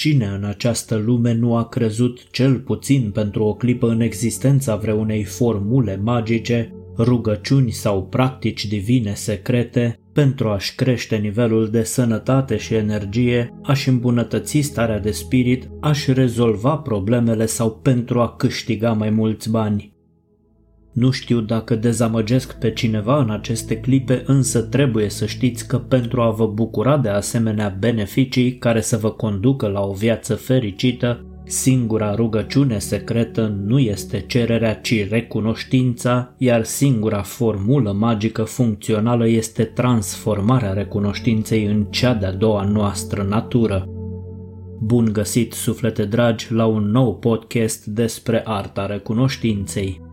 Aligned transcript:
Cine 0.00 0.26
în 0.26 0.44
această 0.44 0.96
lume 0.96 1.32
nu 1.32 1.56
a 1.56 1.68
crezut 1.68 2.30
cel 2.30 2.58
puțin 2.58 3.10
pentru 3.10 3.44
o 3.44 3.54
clipă 3.54 3.88
în 3.88 4.00
existența 4.00 4.76
vreunei 4.76 5.24
formule 5.24 6.00
magice, 6.02 6.74
rugăciuni 6.98 7.70
sau 7.70 8.06
practici 8.06 8.66
divine 8.66 9.14
secrete 9.14 9.98
pentru 10.12 10.48
a-și 10.48 10.74
crește 10.74 11.16
nivelul 11.16 11.70
de 11.70 11.82
sănătate 11.82 12.56
și 12.56 12.74
energie, 12.74 13.58
a-și 13.62 13.88
îmbunătăți 13.88 14.60
starea 14.60 14.98
de 15.00 15.10
spirit, 15.10 15.70
a-și 15.80 16.12
rezolva 16.12 16.76
problemele 16.76 17.46
sau 17.46 17.70
pentru 17.70 18.20
a 18.20 18.34
câștiga 18.36 18.92
mai 18.92 19.10
mulți 19.10 19.50
bani. 19.50 19.92
Nu 20.92 21.10
știu 21.10 21.40
dacă 21.40 21.74
dezamăgesc 21.74 22.58
pe 22.58 22.72
cineva 22.72 23.20
în 23.20 23.30
aceste 23.30 23.76
clipe, 23.76 24.22
însă 24.26 24.60
trebuie 24.60 25.08
să 25.08 25.26
știți 25.26 25.68
că 25.68 25.78
pentru 25.78 26.20
a 26.20 26.30
vă 26.30 26.46
bucura 26.46 26.98
de 26.98 27.08
asemenea 27.08 27.76
beneficii 27.78 28.58
care 28.58 28.80
să 28.80 28.96
vă 28.96 29.10
conducă 29.10 29.68
la 29.68 29.80
o 29.80 29.92
viață 29.92 30.34
fericită, 30.34 31.24
singura 31.44 32.14
rugăciune 32.14 32.78
secretă 32.78 33.60
nu 33.66 33.78
este 33.78 34.24
cererea, 34.26 34.74
ci 34.74 35.08
recunoștința, 35.08 36.34
iar 36.38 36.64
singura 36.64 37.22
formulă 37.22 37.92
magică 37.92 38.42
funcțională 38.42 39.28
este 39.28 39.64
transformarea 39.64 40.72
recunoștinței 40.72 41.64
în 41.64 41.86
cea 41.90 42.14
de-a 42.14 42.32
doua 42.32 42.62
noastră 42.62 43.26
natură. 43.28 43.88
Bun 44.80 45.08
găsit, 45.12 45.52
suflete 45.52 46.04
dragi, 46.04 46.52
la 46.52 46.66
un 46.66 46.84
nou 46.90 47.18
podcast 47.18 47.84
despre 47.84 48.42
arta 48.44 48.86
recunoștinței. 48.86 50.08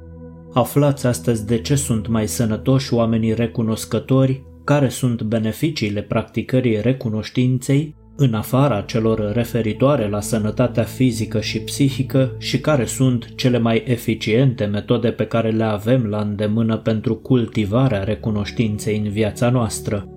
Aflați 0.57 1.07
astăzi 1.07 1.45
de 1.45 1.61
ce 1.61 1.75
sunt 1.75 2.07
mai 2.07 2.27
sănătoși 2.27 2.93
oamenii 2.93 3.33
recunoscători, 3.33 4.43
care 4.63 4.89
sunt 4.89 5.21
beneficiile 5.21 6.01
practicării 6.01 6.81
recunoștinței, 6.81 7.95
în 8.15 8.33
afara 8.33 8.81
celor 8.81 9.31
referitoare 9.33 10.09
la 10.09 10.21
sănătatea 10.21 10.83
fizică 10.83 11.41
și 11.41 11.59
psihică 11.59 12.35
și 12.37 12.59
care 12.59 12.85
sunt 12.85 13.35
cele 13.35 13.57
mai 13.57 13.83
eficiente 13.85 14.65
metode 14.65 15.11
pe 15.11 15.25
care 15.25 15.49
le 15.49 15.63
avem 15.63 16.05
la 16.05 16.19
îndemână 16.21 16.77
pentru 16.77 17.15
cultivarea 17.15 18.03
recunoștinței 18.03 18.97
în 18.97 19.09
viața 19.09 19.49
noastră. 19.49 20.07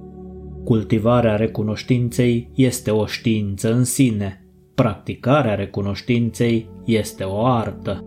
Cultivarea 0.64 1.36
recunoștinței 1.36 2.50
este 2.54 2.91
o 2.91 3.06
știință 3.06 3.72
în 3.72 3.84
sine, 3.84 4.44
practicarea 4.75 5.54
recunoștinței 5.54 6.69
este 6.84 7.25
o 7.25 7.47
artă. 7.47 8.04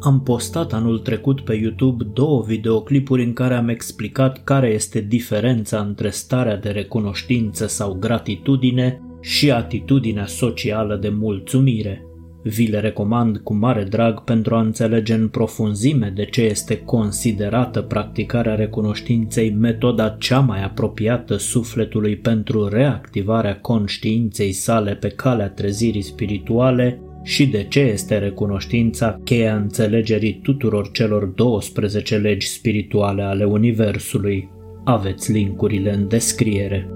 Am 0.00 0.20
postat 0.22 0.72
anul 0.72 0.98
trecut 0.98 1.40
pe 1.40 1.54
YouTube 1.54 2.04
două 2.12 2.44
videoclipuri 2.46 3.24
în 3.24 3.32
care 3.32 3.54
am 3.54 3.68
explicat 3.68 4.44
care 4.44 4.68
este 4.68 5.00
diferența 5.00 5.80
între 5.80 6.10
starea 6.10 6.56
de 6.56 6.70
recunoștință 6.70 7.66
sau 7.66 7.92
gratitudine 7.92 9.00
și 9.20 9.50
atitudinea 9.50 10.26
socială 10.26 10.96
de 10.96 11.08
mulțumire. 11.08 12.02
Vi 12.42 12.66
le 12.66 12.80
recomand 12.80 13.38
cu 13.38 13.54
mare 13.54 13.84
drag 13.84 14.24
pentru 14.24 14.54
a 14.54 14.60
înțelege 14.60 15.14
în 15.14 15.28
profunzime 15.28 16.12
de 16.14 16.24
ce 16.24 16.42
este 16.42 16.78
considerată 16.80 17.82
practicarea 17.82 18.54
recunoștinței 18.54 19.50
metoda 19.50 20.08
cea 20.08 20.40
mai 20.40 20.64
apropiată 20.64 21.36
sufletului 21.36 22.16
pentru 22.16 22.68
reactivarea 22.68 23.60
conștiinței 23.60 24.52
sale 24.52 24.94
pe 24.94 25.08
calea 25.08 25.48
trezirii 25.48 26.02
spirituale 26.02 27.00
și 27.28 27.46
de 27.46 27.64
ce 27.64 27.80
este 27.80 28.18
recunoștința 28.18 29.20
cheia 29.24 29.56
înțelegerii 29.56 30.40
tuturor 30.42 30.90
celor 30.90 31.24
12 31.24 32.16
legi 32.16 32.46
spirituale 32.46 33.22
ale 33.22 33.44
Universului. 33.44 34.50
Aveți 34.84 35.32
linkurile 35.32 35.94
în 35.94 36.08
descriere. 36.08 36.88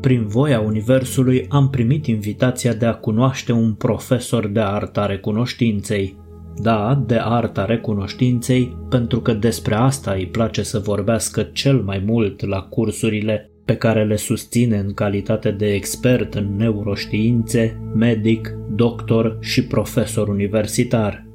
Prin 0.00 0.26
voia 0.26 0.60
Universului 0.60 1.46
am 1.48 1.70
primit 1.70 2.06
invitația 2.06 2.74
de 2.74 2.86
a 2.86 2.94
cunoaște 2.94 3.52
un 3.52 3.74
profesor 3.74 4.46
de 4.46 4.60
arta 4.60 5.06
recunoștinței. 5.06 6.16
Da, 6.56 7.02
de 7.06 7.18
arta 7.22 7.64
recunoștinței, 7.64 8.76
pentru 8.88 9.20
că 9.20 9.32
despre 9.32 9.74
asta 9.74 10.12
îi 10.12 10.26
place 10.26 10.62
să 10.62 10.78
vorbească 10.78 11.42
cel 11.42 11.82
mai 11.82 12.02
mult 12.06 12.46
la 12.46 12.60
cursurile 12.60 13.50
pe 13.68 13.76
care 13.76 14.04
le 14.04 14.16
susține 14.16 14.78
în 14.78 14.94
calitate 14.94 15.50
de 15.50 15.72
expert 15.72 16.34
în 16.34 16.56
neuroștiințe, 16.56 17.80
medic, 17.94 18.54
doctor 18.74 19.38
și 19.40 19.66
profesor 19.66 20.28
universitar. 20.28 21.26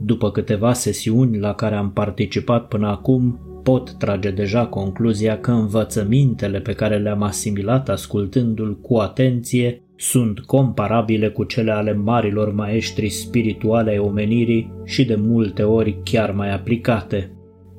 După 0.00 0.30
câteva 0.30 0.72
sesiuni 0.72 1.38
la 1.38 1.54
care 1.54 1.74
am 1.74 1.92
participat 1.92 2.68
până 2.68 2.88
acum, 2.88 3.40
pot 3.62 3.92
trage 3.98 4.30
deja 4.30 4.66
concluzia 4.66 5.38
că 5.38 5.50
învățămintele 5.50 6.60
pe 6.60 6.72
care 6.72 6.98
le-am 6.98 7.22
asimilat 7.22 7.88
ascultându-l 7.88 8.78
cu 8.80 8.96
atenție 8.96 9.82
sunt 9.96 10.40
comparabile 10.40 11.28
cu 11.28 11.44
cele 11.44 11.70
ale 11.70 11.92
marilor 11.92 12.52
maestri 12.52 13.08
spirituale 13.08 13.90
ai 13.90 13.98
omenirii 13.98 14.72
și 14.84 15.04
de 15.04 15.14
multe 15.14 15.62
ori 15.62 15.96
chiar 16.04 16.32
mai 16.32 16.54
aplicate. 16.54 17.30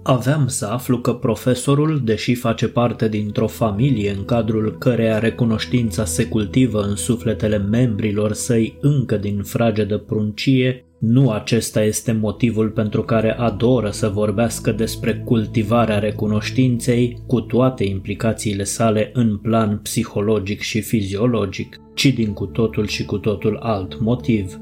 Aveam 0.08 0.48
să 0.48 0.66
aflu 0.66 1.00
că 1.00 1.14
profesorul, 1.14 2.02
deși 2.04 2.36
face 2.36 2.68
parte 2.68 3.08
dintr-o 3.08 3.48
familie 3.48 4.12
în 4.12 4.26
cadrul 4.26 4.78
căreia 4.78 5.20
recunoștința 5.20 6.06
se 6.06 6.28
cultivă 6.28 6.82
în 6.82 6.96
sufletele 6.96 7.58
membrilor 7.58 8.34
săi 8.34 8.78
încă 8.82 9.18
din 9.18 9.44
fragedă 9.44 9.98
pruncie, 9.98 10.86
nu 11.00 11.30
acesta 11.30 11.84
este 11.84 12.12
motivul 12.12 12.70
pentru 12.70 13.04
care 13.04 13.38
adoră 13.38 13.90
să 13.90 14.10
vorbească 14.10 14.72
despre 14.72 15.16
cultivarea 15.16 16.00
recunoștinței 16.00 17.18
cu 17.28 17.42
toate 17.42 17.84
implicațiile 17.84 18.64
sale 18.64 19.10
în 19.14 19.38
plan 19.38 19.80
psihologic 19.84 20.62
și 20.62 20.82
fiziologic, 20.82 21.80
ci 21.94 22.06
din 22.06 22.34
cu 22.34 22.46
totul 22.46 22.88
și 22.88 23.06
cu 23.06 23.18
totul 23.18 23.58
alt 23.62 24.00
motiv. 24.00 24.60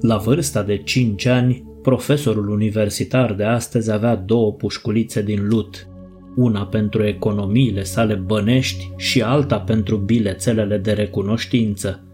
La 0.00 0.16
vârsta 0.16 0.62
de 0.62 0.76
5 0.76 1.26
ani, 1.26 1.65
profesorul 1.86 2.48
universitar 2.48 3.34
de 3.34 3.44
astăzi 3.44 3.92
avea 3.92 4.16
două 4.16 4.52
pușculițe 4.52 5.22
din 5.22 5.48
lut, 5.48 5.88
una 6.36 6.66
pentru 6.66 7.04
economiile 7.04 7.82
sale 7.82 8.14
bănești 8.14 8.90
și 8.96 9.22
alta 9.22 9.60
pentru 9.60 9.96
bilețelele 9.96 10.78
de 10.78 10.92
recunoștință. 10.92 12.04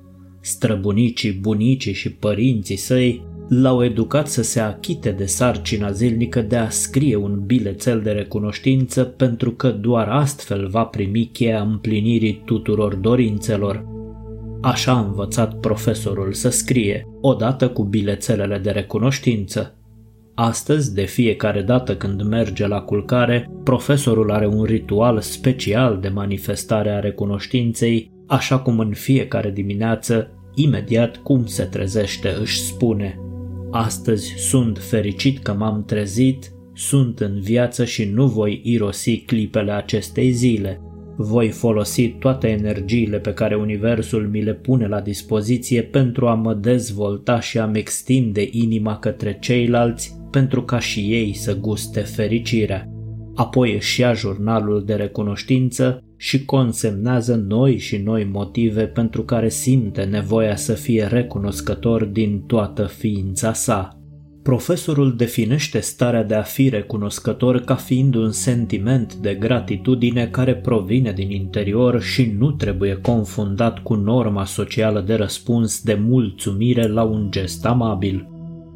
Străbunicii, 0.40 1.32
bunicii 1.32 1.92
și 1.92 2.12
părinții 2.12 2.76
săi 2.76 3.24
l-au 3.48 3.84
educat 3.84 4.28
să 4.28 4.42
se 4.42 4.60
achite 4.60 5.10
de 5.10 5.26
sarcina 5.26 5.90
zilnică 5.90 6.40
de 6.40 6.56
a 6.56 6.68
scrie 6.68 7.16
un 7.16 7.42
bilețel 7.46 8.00
de 8.00 8.10
recunoștință 8.10 9.04
pentru 9.04 9.50
că 9.50 9.68
doar 9.68 10.08
astfel 10.08 10.68
va 10.68 10.84
primi 10.84 11.30
cheia 11.32 11.60
împlinirii 11.60 12.42
tuturor 12.44 12.94
dorințelor. 12.94 13.84
Așa 14.62 14.92
a 14.92 15.00
învățat 15.00 15.60
profesorul 15.60 16.32
să 16.32 16.48
scrie, 16.48 17.06
odată 17.20 17.68
cu 17.68 17.84
bilețelele 17.84 18.58
de 18.58 18.70
recunoștință. 18.70 19.76
Astăzi, 20.34 20.94
de 20.94 21.02
fiecare 21.02 21.62
dată 21.62 21.96
când 21.96 22.22
merge 22.22 22.66
la 22.66 22.80
culcare, 22.80 23.50
profesorul 23.64 24.30
are 24.30 24.46
un 24.46 24.62
ritual 24.64 25.20
special 25.20 25.98
de 26.00 26.08
manifestare 26.08 26.90
a 26.90 27.00
recunoștinței, 27.00 28.10
așa 28.26 28.58
cum 28.58 28.78
în 28.78 28.92
fiecare 28.92 29.50
dimineață, 29.50 30.30
imediat 30.54 31.16
cum 31.16 31.46
se 31.46 31.64
trezește, 31.64 32.36
își 32.40 32.60
spune 32.60 33.18
Astăzi 33.74 34.34
sunt 34.36 34.78
fericit 34.78 35.38
că 35.38 35.52
m-am 35.52 35.84
trezit, 35.84 36.52
sunt 36.74 37.20
în 37.20 37.40
viață 37.40 37.84
și 37.84 38.04
nu 38.04 38.26
voi 38.26 38.60
irosi 38.64 39.20
clipele 39.20 39.72
acestei 39.72 40.30
zile. 40.30 40.80
Voi 41.16 41.48
folosi 41.48 42.08
toate 42.08 42.48
energiile 42.48 43.18
pe 43.18 43.32
care 43.32 43.54
Universul 43.54 44.28
mi 44.28 44.42
le 44.42 44.54
pune 44.54 44.86
la 44.86 45.00
dispoziție 45.00 45.82
pentru 45.82 46.26
a 46.26 46.34
mă 46.34 46.54
dezvolta 46.54 47.40
și 47.40 47.58
a-mi 47.58 47.78
extinde 47.78 48.48
inima 48.50 48.98
către 48.98 49.38
ceilalți 49.40 50.20
pentru 50.30 50.62
ca 50.62 50.78
și 50.78 51.00
ei 51.00 51.34
să 51.34 51.56
guste 51.58 52.00
fericirea. 52.00 52.86
Apoi 53.34 53.74
își 53.74 54.00
ia 54.00 54.12
jurnalul 54.12 54.84
de 54.84 54.94
recunoștință 54.94 56.02
și 56.16 56.44
consemnează 56.44 57.34
noi 57.48 57.78
și 57.78 57.96
noi 57.96 58.24
motive 58.24 58.86
pentru 58.86 59.22
care 59.22 59.48
simte 59.48 60.02
nevoia 60.02 60.56
să 60.56 60.72
fie 60.72 61.04
recunoscător 61.04 62.04
din 62.04 62.40
toată 62.46 62.86
ființa 62.86 63.52
sa. 63.52 64.01
Profesorul 64.42 65.16
definește 65.16 65.80
starea 65.80 66.22
de 66.24 66.34
a 66.34 66.42
fi 66.42 66.68
recunoscător 66.68 67.60
ca 67.60 67.74
fiind 67.74 68.14
un 68.14 68.30
sentiment 68.30 69.14
de 69.14 69.34
gratitudine 69.34 70.26
care 70.26 70.54
provine 70.54 71.12
din 71.12 71.30
interior 71.30 72.02
și 72.02 72.34
nu 72.38 72.50
trebuie 72.50 72.94
confundat 72.94 73.78
cu 73.78 73.94
norma 73.94 74.44
socială 74.44 75.00
de 75.00 75.14
răspuns 75.14 75.82
de 75.82 75.94
mulțumire 75.94 76.86
la 76.86 77.02
un 77.02 77.30
gest 77.30 77.66
amabil. 77.66 78.26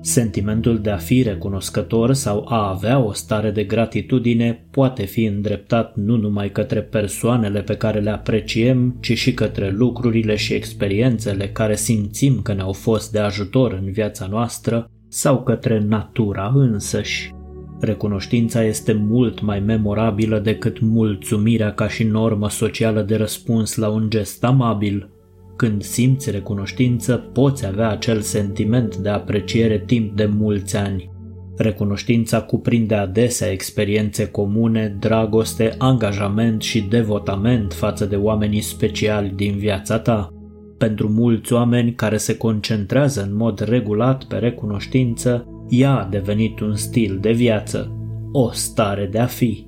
Sentimentul 0.01 0.79
de 0.79 0.91
a 0.91 0.97
fi 0.97 1.23
recunoscător 1.23 2.13
sau 2.13 2.47
a 2.49 2.69
avea 2.69 2.99
o 2.99 3.13
stare 3.13 3.51
de 3.51 3.65
gratitudine 3.65 4.67
poate 4.71 5.05
fi 5.05 5.25
îndreptat 5.25 5.97
nu 5.97 6.17
numai 6.17 6.51
către 6.51 6.81
persoanele 6.83 7.61
pe 7.61 7.77
care 7.77 8.01
le 8.01 8.11
apreciem, 8.11 8.97
ci 9.01 9.19
și 9.19 9.35
către 9.35 9.71
lucrurile 9.71 10.37
și 10.37 10.53
experiențele 10.53 11.49
care 11.49 11.77
simțim 11.77 12.41
că 12.43 12.53
ne-au 12.53 12.73
fost 12.73 13.13
de 13.13 13.19
ajutor 13.19 13.73
în 13.73 13.93
viața 13.93 14.27
noastră 14.27 14.91
sau 15.09 15.43
către 15.43 15.85
natura 15.89 16.53
însăși. 16.55 17.35
Recunoștința 17.81 18.65
este 18.65 18.93
mult 18.93 19.41
mai 19.41 19.61
memorabilă 19.61 20.39
decât 20.39 20.81
mulțumirea 20.81 21.73
ca 21.73 21.89
și 21.89 22.05
normă 22.05 22.51
socială 22.51 23.03
de 23.03 23.17
răspuns 23.17 23.77
la 23.77 23.89
un 23.89 24.11
gest 24.11 24.45
amabil. 24.45 25.11
Când 25.57 25.83
simți 25.83 26.31
recunoștință, 26.31 27.31
poți 27.33 27.67
avea 27.67 27.91
acel 27.91 28.21
sentiment 28.21 28.97
de 28.97 29.09
apreciere 29.09 29.79
timp 29.87 30.17
de 30.17 30.27
mulți 30.37 30.77
ani. 30.77 31.11
Recunoștința 31.57 32.43
cuprinde 32.43 32.95
adesea 32.95 33.51
experiențe 33.51 34.27
comune, 34.31 34.97
dragoste, 35.01 35.75
angajament 35.79 36.63
și 36.63 36.81
devotament 36.81 37.73
față 37.73 38.07
de 38.07 38.17
oamenii 38.17 38.61
speciali 38.61 39.33
din 39.37 39.57
viața 39.57 39.99
ta. 39.99 40.36
Pentru 40.79 41.09
mulți 41.09 41.53
oameni 41.53 41.95
care 41.95 42.17
se 42.17 42.37
concentrează 42.37 43.23
în 43.23 43.37
mod 43.37 43.61
regulat 43.61 44.25
pe 44.25 44.37
recunoștință, 44.37 45.47
ea 45.69 45.99
a 45.99 46.05
devenit 46.05 46.61
un 46.61 46.75
stil 46.75 47.19
de 47.21 47.33
viață, 47.33 47.97
o 48.33 48.51
stare 48.51 49.07
de 49.07 49.19
a 49.19 49.27
fi. 49.27 49.67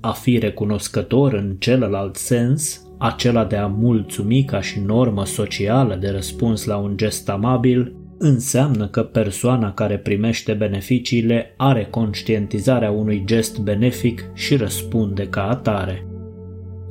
A 0.00 0.10
fi 0.10 0.38
recunoscător 0.38 1.32
în 1.32 1.56
celălalt 1.58 2.16
sens, 2.16 2.86
acela 2.98 3.44
de 3.44 3.56
a 3.56 3.66
mulțumi 3.66 4.44
ca 4.44 4.60
și 4.60 4.80
normă 4.80 5.24
socială 5.24 5.94
de 5.94 6.10
răspuns 6.10 6.64
la 6.64 6.76
un 6.76 6.96
gest 6.96 7.28
amabil, 7.28 7.96
înseamnă 8.18 8.88
că 8.88 9.02
persoana 9.02 9.72
care 9.72 9.98
primește 9.98 10.52
beneficiile 10.52 11.54
are 11.56 11.86
conștientizarea 11.90 12.90
unui 12.90 13.22
gest 13.24 13.58
benefic 13.58 14.30
și 14.34 14.56
răspunde 14.56 15.26
ca 15.28 15.48
atare. 15.48 16.06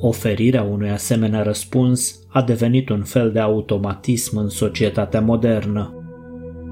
Oferirea 0.06 0.62
unui 0.62 0.90
asemenea 0.90 1.42
răspuns 1.42 2.20
a 2.28 2.42
devenit 2.42 2.88
un 2.88 3.02
fel 3.02 3.32
de 3.32 3.38
automatism 3.38 4.36
în 4.36 4.48
societatea 4.48 5.20
modernă. 5.20 5.94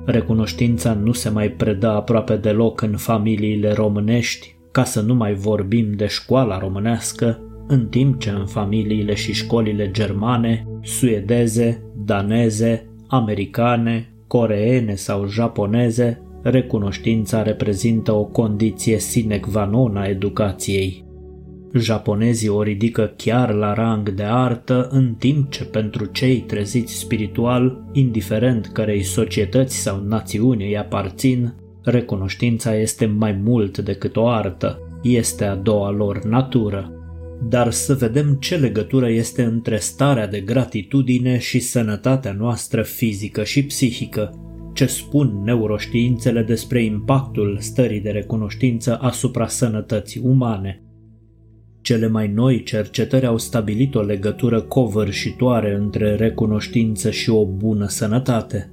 Recunoștința 0.05 0.95
nu 0.95 1.13
se 1.13 1.29
mai 1.29 1.51
predă 1.51 1.89
aproape 1.89 2.37
deloc 2.37 2.83
în 2.83 2.97
familiile 2.97 3.73
românești, 3.73 4.57
ca 4.71 4.85
să 4.85 5.01
nu 5.01 5.15
mai 5.15 5.35
vorbim 5.35 5.93
de 5.93 6.07
școala 6.07 6.59
românească, 6.59 7.41
în 7.67 7.87
timp 7.87 8.21
ce 8.21 8.31
în 8.31 8.47
familiile 8.47 9.15
și 9.15 9.33
școlile 9.33 9.91
germane, 9.91 10.67
suedeze, 10.83 11.83
daneze, 12.05 12.89
americane, 13.07 14.15
coreene 14.27 14.95
sau 14.95 15.27
japoneze, 15.27 16.23
recunoștința 16.43 17.43
reprezintă 17.43 18.13
o 18.13 18.25
condiție 18.25 18.99
sine 18.99 19.39
qua 19.39 19.65
non 19.65 19.97
a 19.97 20.05
educației. 20.05 21.11
Japonezii 21.75 22.49
o 22.49 22.63
ridică 22.63 23.13
chiar 23.17 23.53
la 23.53 23.75
rang 23.75 24.11
de 24.11 24.23
artă, 24.23 24.89
în 24.91 25.15
timp 25.15 25.51
ce 25.51 25.65
pentru 25.65 26.05
cei 26.05 26.41
treziți 26.41 26.95
spiritual, 26.95 27.85
indiferent 27.93 28.67
cărei 28.67 29.03
societăți 29.03 29.77
sau 29.77 30.05
națiuni 30.05 30.65
îi 30.65 30.79
aparțin, 30.79 31.55
recunoștința 31.83 32.77
este 32.77 33.07
mai 33.07 33.33
mult 33.33 33.79
decât 33.79 34.17
o 34.17 34.29
artă, 34.29 34.79
este 35.03 35.45
a 35.45 35.55
doua 35.55 35.91
lor 35.91 36.25
natură. 36.25 36.93
Dar 37.49 37.71
să 37.71 37.95
vedem 37.95 38.37
ce 38.41 38.57
legătură 38.57 39.09
este 39.09 39.43
între 39.43 39.77
starea 39.77 40.27
de 40.27 40.41
gratitudine 40.41 41.39
și 41.39 41.59
sănătatea 41.59 42.33
noastră 42.33 42.83
fizică 42.83 43.45
și 43.45 43.65
psihică, 43.65 44.37
ce 44.73 44.87
spun 44.87 45.41
neuroștiințele 45.45 46.43
despre 46.43 46.83
impactul 46.83 47.57
stării 47.61 48.01
de 48.01 48.11
recunoștință 48.11 48.99
asupra 49.01 49.47
sănătății 49.47 50.21
umane. 50.25 50.83
Cele 51.83 52.07
mai 52.07 52.29
noi 52.29 52.63
cercetări 52.63 53.27
au 53.27 53.39
stabilit 53.39 53.95
o 53.95 54.03
legătură 54.03 54.61
covârșitoare 54.61 55.75
între 55.75 56.15
recunoștință 56.15 57.11
și 57.11 57.31
o 57.31 57.47
bună 57.47 57.87
sănătate. 57.87 58.73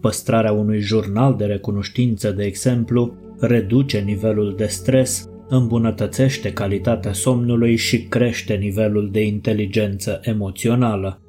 Păstrarea 0.00 0.52
unui 0.52 0.80
jurnal 0.80 1.36
de 1.36 1.44
recunoștință, 1.44 2.30
de 2.30 2.44
exemplu, 2.44 3.14
reduce 3.40 3.98
nivelul 3.98 4.54
de 4.56 4.66
stres, 4.66 5.28
îmbunătățește 5.48 6.52
calitatea 6.52 7.12
somnului 7.12 7.76
și 7.76 8.02
crește 8.02 8.54
nivelul 8.54 9.08
de 9.12 9.24
inteligență 9.24 10.20
emoțională. 10.22 11.20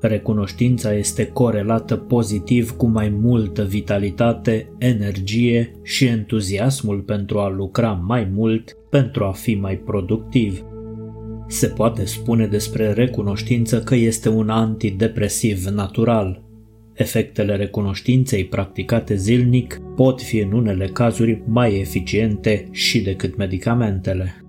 Recunoștința 0.00 0.94
este 0.94 1.26
corelată 1.26 1.96
pozitiv 1.96 2.70
cu 2.70 2.86
mai 2.86 3.08
multă 3.08 3.64
vitalitate, 3.64 4.72
energie 4.78 5.70
și 5.82 6.04
entuziasmul 6.04 7.00
pentru 7.00 7.38
a 7.38 7.48
lucra 7.48 7.92
mai 7.92 8.28
mult, 8.32 8.76
pentru 8.90 9.24
a 9.24 9.32
fi 9.32 9.54
mai 9.54 9.76
productiv. 9.76 10.64
Se 11.48 11.66
poate 11.66 12.04
spune 12.04 12.46
despre 12.46 12.92
recunoștință 12.92 13.82
că 13.82 13.94
este 13.94 14.28
un 14.28 14.48
antidepresiv 14.48 15.64
natural. 15.64 16.42
Efectele 16.94 17.56
recunoștinței 17.56 18.44
practicate 18.44 19.14
zilnic 19.14 19.80
pot 19.96 20.22
fi 20.22 20.38
în 20.38 20.52
unele 20.52 20.86
cazuri 20.86 21.42
mai 21.46 21.78
eficiente 21.78 22.68
și 22.70 23.00
decât 23.00 23.36
medicamentele. 23.36 24.39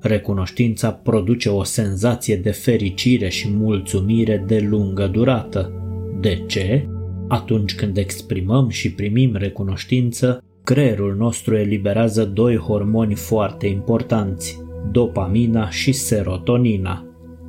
Recunoștința 0.00 0.92
produce 0.92 1.48
o 1.48 1.62
senzație 1.62 2.36
de 2.36 2.50
fericire 2.50 3.28
și 3.28 3.48
mulțumire 3.50 4.44
de 4.46 4.66
lungă 4.70 5.06
durată. 5.06 5.72
De 6.20 6.44
ce? 6.46 6.88
Atunci 7.28 7.74
când 7.74 7.96
exprimăm 7.96 8.68
și 8.68 8.92
primim 8.92 9.36
recunoștință, 9.36 10.44
creierul 10.64 11.16
nostru 11.16 11.56
eliberează 11.56 12.24
doi 12.24 12.56
hormoni 12.56 13.14
foarte 13.14 13.66
importanți, 13.66 14.58
dopamina 14.92 15.70
și 15.70 15.92
serotonina. 15.92 17.04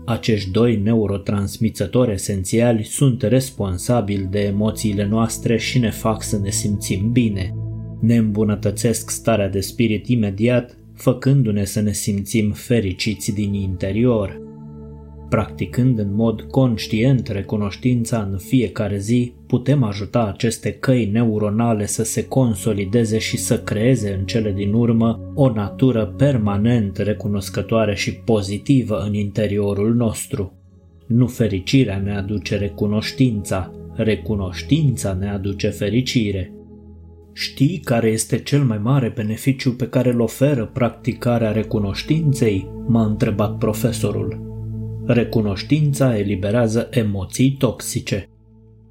Acești 0.06 0.52
doi 0.52 0.76
neurotransmițători 0.76 2.12
esențiali 2.12 2.84
sunt 2.84 3.22
responsabili 3.22 4.28
de 4.30 4.40
emoțiile 4.40 5.08
noastre 5.08 5.58
și 5.58 5.80
ne 5.80 5.92
fac 5.92 6.24
să 6.24 6.38
ne 6.38 6.50
simțim 6.50 7.12
bine. 7.12 7.56
Ne 8.00 8.16
îmbunătățesc 8.16 9.10
starea 9.10 9.50
de 9.50 9.60
spirit 9.60 10.08
imediat 10.08 10.78
făcându-ne 11.02 11.64
să 11.64 11.82
ne 11.82 11.92
simțim 11.92 12.52
fericiți 12.52 13.34
din 13.34 13.54
interior. 13.54 14.42
Practicând 15.30 16.00
în 16.00 16.14
mod 16.16 16.42
conștient 16.42 17.28
recunoștința 17.28 18.30
în 18.32 18.38
fiecare 18.38 18.98
zi, 18.98 19.34
putem 19.48 19.84
ajuta 19.84 20.26
aceste 20.26 20.72
căi 20.72 21.06
neuronale 21.06 21.86
să 21.86 22.04
se 22.04 22.28
consolideze 22.28 23.18
și 23.18 23.38
să 23.38 23.60
creeze 23.60 24.16
în 24.20 24.26
cele 24.26 24.52
din 24.52 24.74
urmă 24.74 25.32
o 25.36 25.50
natură 25.50 26.06
permanent 26.18 26.98
recunoscătoare 26.98 27.96
și 27.96 28.14
pozitivă 28.14 29.04
în 29.08 29.14
interiorul 29.14 29.94
nostru. 29.96 30.54
Nu 31.08 31.28
fericirea 31.28 31.98
ne 31.98 32.16
aduce 32.16 32.58
recunoștința, 32.58 33.72
recunoștința 33.96 35.14
ne 35.14 35.30
aduce 35.30 35.70
fericire. 35.70 36.52
Știi 37.34 37.82
care 37.84 38.10
este 38.10 38.40
cel 38.40 38.64
mai 38.64 38.78
mare 38.78 39.12
beneficiu 39.16 39.72
pe 39.72 39.88
care 39.88 40.12
îl 40.12 40.20
oferă 40.20 40.66
practicarea 40.66 41.52
recunoștinței? 41.52 42.70
m-a 42.88 43.06
întrebat 43.06 43.58
profesorul. 43.58 44.50
Recunoștința 45.06 46.18
eliberează 46.18 46.88
emoții 46.92 47.56
toxice. 47.60 48.30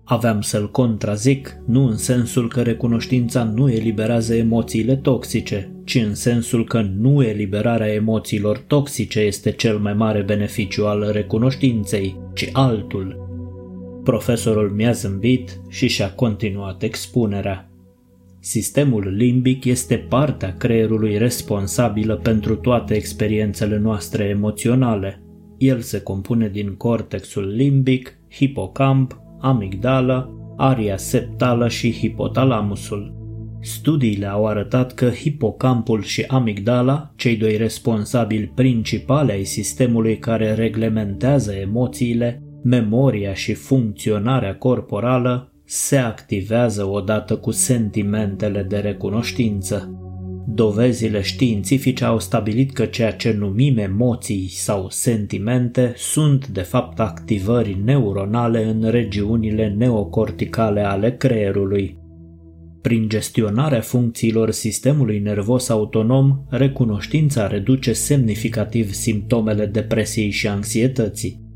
Aveam 0.04 0.40
să-l 0.40 0.70
contrazic, 0.70 1.56
nu 1.66 1.86
în 1.86 1.96
sensul 1.96 2.48
că 2.48 2.62
recunoștința 2.62 3.44
nu 3.44 3.70
eliberează 3.70 4.34
emoțiile 4.34 4.96
toxice, 4.96 5.72
ci 5.84 5.94
în 5.94 6.14
sensul 6.14 6.64
că 6.64 6.80
nu 6.80 7.22
eliberarea 7.22 7.92
emoțiilor 7.92 8.58
toxice 8.58 9.20
este 9.20 9.50
cel 9.52 9.78
mai 9.78 9.94
mare 9.94 10.22
beneficiu 10.22 10.86
al 10.86 11.10
recunoștinței, 11.12 12.16
ci 12.34 12.48
altul. 12.52 13.28
Profesorul 14.04 14.70
mi-a 14.70 14.92
zâmbit 14.92 15.60
și 15.68 15.88
și-a 15.88 16.12
continuat 16.12 16.82
expunerea. 16.82 17.69
Sistemul 18.42 19.14
limbic 19.16 19.64
este 19.64 19.96
partea 19.96 20.56
creierului 20.56 21.18
responsabilă 21.18 22.16
pentru 22.16 22.56
toate 22.56 22.94
experiențele 22.94 23.78
noastre 23.78 24.24
emoționale. 24.24 25.22
El 25.58 25.80
se 25.80 26.00
compune 26.00 26.48
din 26.48 26.74
cortexul 26.74 27.46
limbic, 27.46 28.18
hipocamp, 28.30 29.20
amigdala, 29.40 30.30
aria 30.56 30.96
septală 30.96 31.68
și 31.68 31.92
hipotalamusul. 31.92 33.18
Studiile 33.60 34.26
au 34.26 34.46
arătat 34.46 34.94
că 34.94 35.08
hipocampul 35.08 36.02
și 36.02 36.24
amigdala, 36.28 37.12
cei 37.16 37.36
doi 37.36 37.56
responsabili 37.56 38.52
principali 38.54 39.30
ai 39.30 39.44
sistemului 39.44 40.18
care 40.18 40.54
reglementează 40.54 41.52
emoțiile, 41.52 42.42
memoria 42.62 43.34
și 43.34 43.54
funcționarea 43.54 44.56
corporală, 44.56 45.49
se 45.72 45.96
activează 45.96 46.84
odată 46.84 47.36
cu 47.36 47.50
sentimentele 47.50 48.62
de 48.62 48.76
recunoștință. 48.76 49.94
Dovezile 50.46 51.20
științifice 51.20 52.04
au 52.04 52.18
stabilit 52.18 52.72
că 52.72 52.84
ceea 52.84 53.12
ce 53.12 53.32
numim 53.32 53.78
emoții 53.78 54.48
sau 54.48 54.86
sentimente 54.88 55.92
sunt 55.96 56.48
de 56.48 56.60
fapt 56.60 57.00
activări 57.00 57.80
neuronale 57.84 58.64
în 58.64 58.90
regiunile 58.90 59.74
neocorticale 59.78 60.80
ale 60.80 61.16
creierului. 61.16 61.98
Prin 62.82 63.08
gestionarea 63.08 63.80
funcțiilor 63.80 64.50
sistemului 64.50 65.18
nervos 65.18 65.68
autonom, 65.68 66.44
recunoștința 66.48 67.46
reduce 67.46 67.92
semnificativ 67.92 68.92
simptomele 68.92 69.66
depresiei 69.66 70.30
și 70.30 70.48
anxietății. 70.48 71.49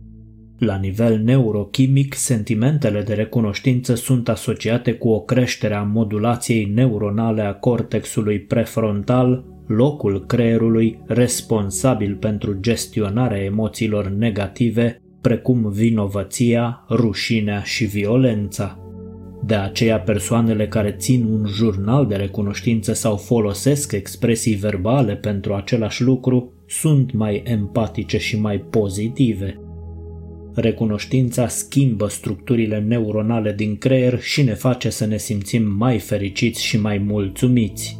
La 0.65 0.77
nivel 0.77 1.19
neurochimic, 1.19 2.15
sentimentele 2.15 3.03
de 3.03 3.15
recunoștință 3.15 3.95
sunt 3.95 4.29
asociate 4.29 4.93
cu 4.93 5.09
o 5.09 5.21
creștere 5.21 5.75
a 5.75 5.83
modulației 5.83 6.71
neuronale 6.75 7.43
a 7.43 7.55
cortexului 7.55 8.41
prefrontal, 8.41 9.45
locul 9.67 10.27
creierului 10.27 10.99
responsabil 11.07 12.15
pentru 12.15 12.57
gestionarea 12.61 13.43
emoțiilor 13.43 14.09
negative, 14.09 15.03
precum 15.21 15.71
vinovăția, 15.71 16.85
rușinea 16.91 17.63
și 17.63 17.85
violența. 17.85 18.79
De 19.47 19.55
aceea 19.55 20.01
persoanele 20.01 20.69
care 20.69 20.91
țin 20.91 21.25
un 21.25 21.47
jurnal 21.47 22.07
de 22.07 22.15
recunoștință 22.17 22.93
sau 22.93 23.17
folosesc 23.17 23.93
expresii 23.93 24.55
verbale 24.55 25.17
pentru 25.17 25.55
același 25.55 26.03
lucru 26.03 26.53
sunt 26.67 27.13
mai 27.13 27.43
empatice 27.45 28.19
și 28.19 28.41
mai 28.41 28.59
pozitive. 28.59 29.59
Recunoștința 30.55 31.49
schimbă 31.49 32.09
structurile 32.09 32.79
neuronale 32.79 33.53
din 33.53 33.77
creier 33.77 34.21
și 34.21 34.43
ne 34.43 34.55
face 34.55 34.91
să 34.91 35.07
ne 35.07 35.17
simțim 35.17 35.73
mai 35.77 35.99
fericiți 35.99 36.63
și 36.63 36.81
mai 36.81 36.99
mulțumiți. 36.99 37.99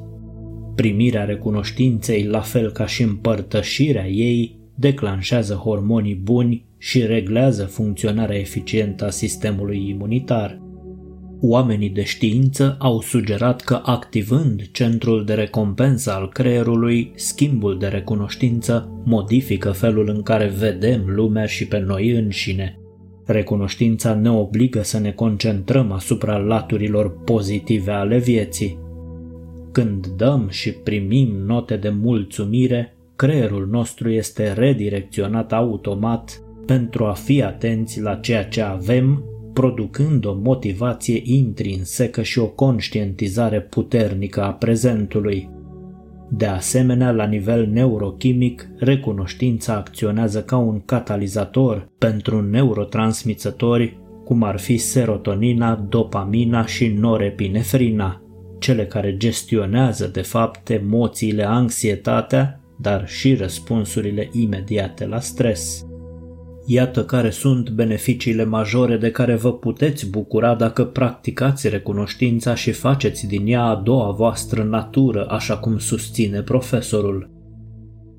Primirea 0.75 1.25
recunoștinței, 1.25 2.25
la 2.25 2.41
fel 2.41 2.71
ca 2.71 2.87
și 2.87 3.03
împărtășirea 3.03 4.09
ei, 4.09 4.59
declanșează 4.75 5.55
hormonii 5.55 6.15
buni 6.15 6.65
și 6.79 7.07
reglează 7.07 7.65
funcționarea 7.65 8.39
eficientă 8.39 9.05
a 9.05 9.11
sistemului 9.11 9.89
imunitar. 9.89 10.63
Oamenii 11.47 11.89
de 11.89 12.03
știință 12.03 12.77
au 12.79 13.01
sugerat 13.01 13.61
că 13.61 13.81
activând 13.83 14.69
centrul 14.73 15.25
de 15.25 15.35
recompensă 15.35 16.13
al 16.13 16.29
creierului, 16.29 17.13
schimbul 17.15 17.79
de 17.79 17.87
recunoștință 17.87 18.89
modifică 19.05 19.71
felul 19.71 20.09
în 20.09 20.23
care 20.23 20.53
vedem 20.59 21.03
lumea 21.07 21.47
și 21.47 21.67
pe 21.67 21.79
noi 21.79 22.11
înșine. 22.11 22.79
Recunoștința 23.25 24.15
ne 24.15 24.31
obligă 24.31 24.83
să 24.83 24.99
ne 24.99 25.11
concentrăm 25.13 25.93
asupra 25.93 26.37
laturilor 26.37 27.21
pozitive 27.25 27.93
ale 27.93 28.19
vieții. 28.19 28.79
Când 29.73 30.07
dăm 30.07 30.49
și 30.51 30.73
primim 30.73 31.37
note 31.47 31.77
de 31.77 31.89
mulțumire, 31.89 32.97
creierul 33.17 33.69
nostru 33.71 34.11
este 34.11 34.53
redirecționat 34.53 35.53
automat 35.53 36.43
pentru 36.67 37.05
a 37.05 37.13
fi 37.13 37.43
atenți 37.43 38.01
la 38.01 38.15
ceea 38.15 38.45
ce 38.45 38.61
avem 38.61 39.25
producând 39.55 40.25
o 40.25 40.35
motivație 40.43 41.21
intrinsecă 41.25 42.23
și 42.23 42.39
o 42.39 42.47
conștientizare 42.47 43.61
puternică 43.61 44.43
a 44.43 44.53
prezentului. 44.53 45.51
De 46.31 46.47
asemenea, 46.47 47.11
la 47.11 47.25
nivel 47.25 47.67
neurochimic, 47.67 48.69
recunoștința 48.79 49.75
acționează 49.75 50.43
ca 50.43 50.57
un 50.57 50.81
catalizator 50.85 51.89
pentru 51.99 52.41
neurotransmițători, 52.41 53.99
cum 54.25 54.43
ar 54.43 54.59
fi 54.59 54.77
serotonina, 54.77 55.75
dopamina 55.89 56.67
și 56.67 56.87
norepinefrina, 56.87 58.23
cele 58.59 58.87
care 58.87 59.17
gestionează 59.17 60.07
de 60.07 60.23
fapt 60.23 60.71
emoțiile, 60.71 61.45
anxietatea, 61.45 62.61
dar 62.81 63.09
și 63.09 63.35
răspunsurile 63.35 64.29
imediate 64.33 65.07
la 65.07 65.21
stres. 65.21 65.87
Iată 66.67 67.05
care 67.05 67.31
sunt 67.31 67.71
beneficiile 67.71 68.45
majore 68.45 68.97
de 68.97 69.11
care 69.11 69.35
vă 69.35 69.53
puteți 69.53 70.11
bucura 70.11 70.55
dacă 70.55 70.85
practicați 70.85 71.69
recunoștința 71.69 72.55
și 72.55 72.73
faceți 72.73 73.27
din 73.27 73.47
ea 73.47 73.63
a 73.63 73.75
doua 73.75 74.11
voastră 74.11 74.63
natură, 74.63 75.27
așa 75.29 75.59
cum 75.59 75.79
susține 75.79 76.43
profesorul. 76.43 77.31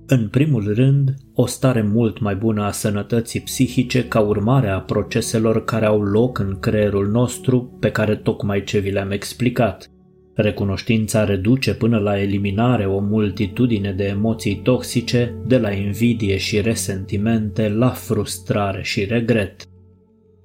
În 0.08 0.28
primul 0.28 0.74
rând, 0.74 1.14
o 1.34 1.46
stare 1.46 1.82
mult 1.82 2.20
mai 2.20 2.36
bună 2.36 2.64
a 2.64 2.72
sănătății 2.72 3.40
psihice 3.40 4.08
ca 4.08 4.20
urmare 4.20 4.70
a 4.70 4.80
proceselor 4.80 5.64
care 5.64 5.86
au 5.86 6.02
loc 6.02 6.40
în 6.40 6.58
creierul 6.60 7.08
nostru, 7.08 7.78
pe 7.80 7.92
care 7.92 8.16
tocmai 8.16 8.64
ce 8.64 8.80
vi 8.80 8.92
le-am 8.92 9.12
explicat. 9.12 9.90
Recunoștința 10.36 11.24
reduce 11.24 11.74
până 11.74 11.98
la 11.98 12.22
eliminare 12.22 12.86
o 12.86 13.00
multitudine 13.00 13.92
de 13.92 14.04
emoții 14.04 14.56
toxice, 14.56 15.36
de 15.48 15.58
la 15.58 15.72
invidie 15.72 16.38
și 16.38 16.62
resentimente 16.62 17.70
la 17.70 17.89
frustrare 17.89 18.84
și 18.84 19.06
regret. 19.06 19.65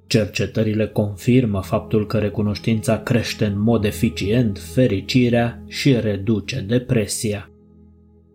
Cercetările 0.06 0.87
confirmă 0.87 1.62
faptul 1.62 2.06
că 2.06 2.18
recunoștința 2.18 2.99
crește 2.99 3.44
în 3.44 3.61
mod 3.61 3.85
eficient 3.85 4.59
fericirea 4.59 5.62
și 5.66 5.92
reduce 6.00 6.64
depresia. 6.68 7.50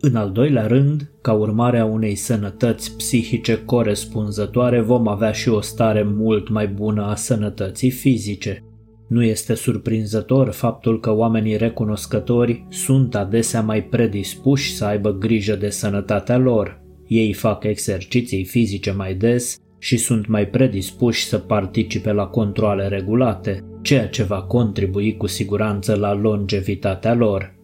În 0.00 0.16
al 0.16 0.32
doilea 0.32 0.66
rând, 0.66 1.10
ca 1.20 1.32
urmare 1.32 1.78
a 1.78 1.84
unei 1.84 2.14
sănătăți 2.14 2.96
psihice 2.96 3.64
corespunzătoare, 3.64 4.80
vom 4.80 5.08
avea 5.08 5.32
și 5.32 5.48
o 5.48 5.60
stare 5.60 6.02
mult 6.02 6.48
mai 6.48 6.68
bună 6.68 7.02
a 7.02 7.14
sănătății 7.14 7.90
fizice. 7.90 8.65
Nu 9.06 9.24
este 9.24 9.54
surprinzător 9.54 10.50
faptul 10.50 11.00
că 11.00 11.10
oamenii 11.10 11.56
recunoscători 11.56 12.66
sunt 12.68 13.14
adesea 13.14 13.62
mai 13.62 13.82
predispuși 13.82 14.74
să 14.74 14.84
aibă 14.84 15.12
grijă 15.12 15.54
de 15.54 15.68
sănătatea 15.68 16.36
lor. 16.36 16.80
Ei 17.06 17.32
fac 17.32 17.64
exerciții 17.64 18.44
fizice 18.44 18.90
mai 18.90 19.14
des 19.14 19.56
și 19.78 19.96
sunt 19.96 20.26
mai 20.26 20.46
predispuși 20.46 21.24
să 21.24 21.38
participe 21.38 22.12
la 22.12 22.26
controle 22.26 22.88
regulate, 22.88 23.64
ceea 23.82 24.08
ce 24.08 24.22
va 24.22 24.42
contribui 24.42 25.16
cu 25.16 25.26
siguranță 25.26 25.94
la 25.94 26.14
longevitatea 26.14 27.14
lor. 27.14 27.54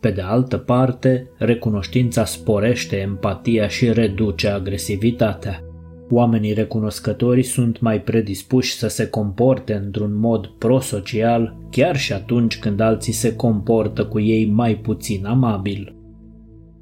Pe 0.00 0.10
de 0.10 0.20
altă 0.20 0.56
parte, 0.58 1.30
recunoștința 1.38 2.24
sporește 2.24 2.96
empatia 2.96 3.68
și 3.68 3.92
reduce 3.92 4.48
agresivitatea. 4.48 5.65
Oamenii 6.10 6.52
recunoscători 6.52 7.42
sunt 7.42 7.80
mai 7.80 8.00
predispuși 8.00 8.72
să 8.72 8.88
se 8.88 9.08
comporte 9.08 9.74
într-un 9.74 10.18
mod 10.18 10.46
prosocial 10.46 11.56
chiar 11.70 11.96
și 11.96 12.12
atunci 12.12 12.58
când 12.58 12.80
alții 12.80 13.12
se 13.12 13.36
comportă 13.36 14.04
cu 14.04 14.20
ei 14.20 14.46
mai 14.46 14.76
puțin 14.76 15.26
amabil. 15.26 15.94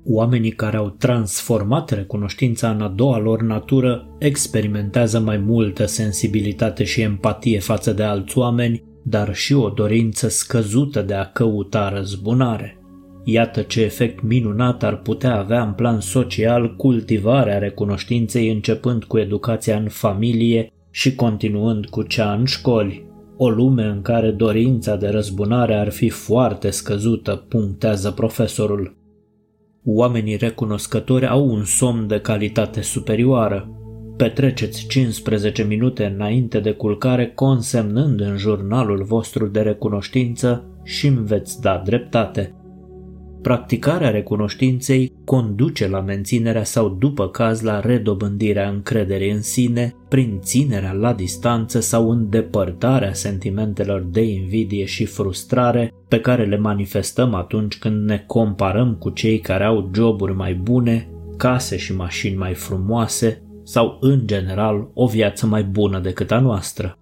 Oamenii 0.06 0.50
care 0.50 0.76
au 0.76 0.88
transformat 0.88 1.90
recunoștința 1.90 2.70
în 2.70 2.80
a 2.80 2.88
doua 2.88 3.18
lor 3.18 3.42
natură 3.42 4.16
experimentează 4.18 5.20
mai 5.20 5.36
multă 5.36 5.86
sensibilitate 5.86 6.84
și 6.84 7.00
empatie 7.00 7.58
față 7.58 7.92
de 7.92 8.02
alți 8.02 8.38
oameni, 8.38 8.82
dar 9.02 9.34
și 9.34 9.54
o 9.54 9.68
dorință 9.68 10.28
scăzută 10.28 11.02
de 11.02 11.14
a 11.14 11.24
căuta 11.24 11.88
răzbunare. 11.88 12.78
Iată 13.24 13.62
ce 13.62 13.82
efect 13.82 14.22
minunat 14.22 14.82
ar 14.82 14.96
putea 14.96 15.38
avea 15.38 15.62
în 15.62 15.72
plan 15.72 16.00
social 16.00 16.76
cultivarea 16.76 17.58
recunoștinței 17.58 18.50
începând 18.50 19.04
cu 19.04 19.18
educația 19.18 19.76
în 19.76 19.88
familie 19.88 20.72
și 20.90 21.14
continuând 21.14 21.86
cu 21.86 22.02
cea 22.02 22.32
în 22.32 22.44
școli. 22.44 23.06
O 23.36 23.48
lume 23.48 23.84
în 23.84 24.02
care 24.02 24.30
dorința 24.30 24.96
de 24.96 25.08
răzbunare 25.08 25.74
ar 25.74 25.90
fi 25.90 26.08
foarte 26.08 26.70
scăzută, 26.70 27.44
punctează 27.48 28.10
profesorul. 28.10 28.96
Oamenii 29.84 30.36
recunoscători 30.36 31.26
au 31.26 31.48
un 31.48 31.64
somn 31.64 32.06
de 32.06 32.20
calitate 32.20 32.80
superioară. 32.80 33.68
Petreceți 34.16 34.86
15 34.86 35.62
minute 35.62 36.04
înainte 36.04 36.60
de 36.60 36.72
culcare 36.72 37.32
consemnând 37.34 38.20
în 38.20 38.36
jurnalul 38.36 39.04
vostru 39.04 39.46
de 39.46 39.60
recunoștință 39.60 40.64
și 40.82 41.06
îmi 41.06 41.26
veți 41.26 41.60
da 41.60 41.82
dreptate. 41.84 42.54
Practicarea 43.44 44.10
recunoștinței 44.10 45.12
conduce 45.24 45.88
la 45.88 46.00
menținerea 46.00 46.64
sau, 46.64 46.88
după 46.88 47.28
caz, 47.28 47.60
la 47.60 47.80
redobândirea 47.80 48.68
încrederii 48.68 49.30
în 49.30 49.42
sine, 49.42 49.94
prin 50.08 50.38
ținerea 50.40 50.92
la 50.92 51.12
distanță 51.12 51.80
sau 51.80 52.10
îndepărtarea 52.10 53.12
sentimentelor 53.12 54.06
de 54.10 54.22
invidie 54.22 54.84
și 54.84 55.04
frustrare 55.04 55.92
pe 56.08 56.20
care 56.20 56.44
le 56.44 56.56
manifestăm 56.56 57.34
atunci 57.34 57.78
când 57.78 58.08
ne 58.08 58.24
comparăm 58.26 58.94
cu 58.94 59.10
cei 59.10 59.38
care 59.38 59.64
au 59.64 59.90
joburi 59.94 60.34
mai 60.34 60.54
bune, 60.54 61.08
case 61.36 61.76
și 61.76 61.94
mașini 61.94 62.36
mai 62.36 62.54
frumoase 62.54 63.42
sau, 63.62 63.98
în 64.00 64.26
general, 64.26 64.88
o 64.94 65.06
viață 65.06 65.46
mai 65.46 65.62
bună 65.62 65.98
decât 65.98 66.30
a 66.30 66.40
noastră. 66.40 66.98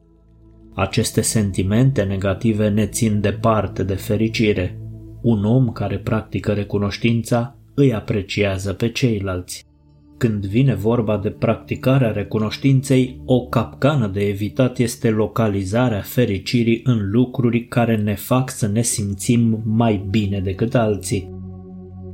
Aceste 0.74 1.20
sentimente 1.20 2.02
negative 2.02 2.68
ne 2.68 2.86
țin 2.86 3.20
departe 3.20 3.82
de 3.82 3.94
fericire 3.94 4.81
un 5.22 5.44
om 5.44 5.68
care 5.68 5.98
practică 5.98 6.52
recunoștința 6.52 7.56
îi 7.74 7.94
apreciază 7.94 8.72
pe 8.72 8.88
ceilalți. 8.88 9.64
Când 10.16 10.46
vine 10.46 10.74
vorba 10.74 11.18
de 11.18 11.30
practicarea 11.30 12.10
recunoștinței, 12.10 13.20
o 13.24 13.40
capcană 13.46 14.06
de 14.06 14.20
evitat 14.20 14.78
este 14.78 15.10
localizarea 15.10 16.00
fericirii 16.00 16.80
în 16.84 17.10
lucruri 17.10 17.66
care 17.66 17.96
ne 17.96 18.14
fac 18.14 18.50
să 18.50 18.68
ne 18.68 18.82
simțim 18.82 19.62
mai 19.64 20.06
bine 20.10 20.40
decât 20.40 20.74
alții. 20.74 21.30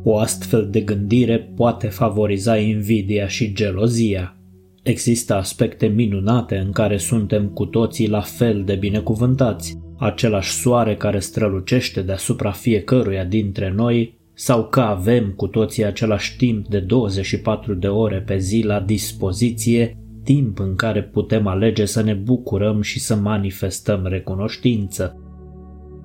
O 0.03 0.19
astfel 0.19 0.69
de 0.71 0.81
gândire 0.81 1.53
poate 1.57 1.87
favoriza 1.87 2.57
invidia 2.57 3.27
și 3.27 3.53
gelozia. 3.53 4.37
Există 4.83 5.35
aspecte 5.35 5.87
minunate 5.87 6.57
în 6.57 6.71
care 6.71 6.97
suntem 6.97 7.49
cu 7.49 7.65
toții 7.65 8.09
la 8.09 8.21
fel 8.21 8.63
de 8.65 8.75
binecuvântați, 8.75 9.79
același 9.99 10.51
soare 10.51 10.97
care 10.97 11.19
strălucește 11.19 12.03
deasupra 12.03 12.51
fiecăruia 12.51 13.25
dintre 13.25 13.73
noi 13.77 14.17
sau 14.35 14.69
că 14.69 14.81
avem 14.81 15.33
cu 15.37 15.47
toții 15.47 15.85
același 15.85 16.37
timp 16.37 16.69
de 16.69 16.79
24 16.79 17.75
de 17.75 17.89
ore 17.89 18.21
pe 18.21 18.39
zi 18.39 18.63
la 18.65 18.81
dispoziție, 18.81 19.97
timp 20.25 20.59
în 20.59 20.75
care 20.75 21.03
putem 21.03 21.47
alege 21.47 21.85
să 21.85 22.03
ne 22.03 22.15
bucurăm 22.15 22.81
și 22.83 23.01
să 23.01 23.17
manifestăm 23.17 24.07
recunoștință. 24.07 25.23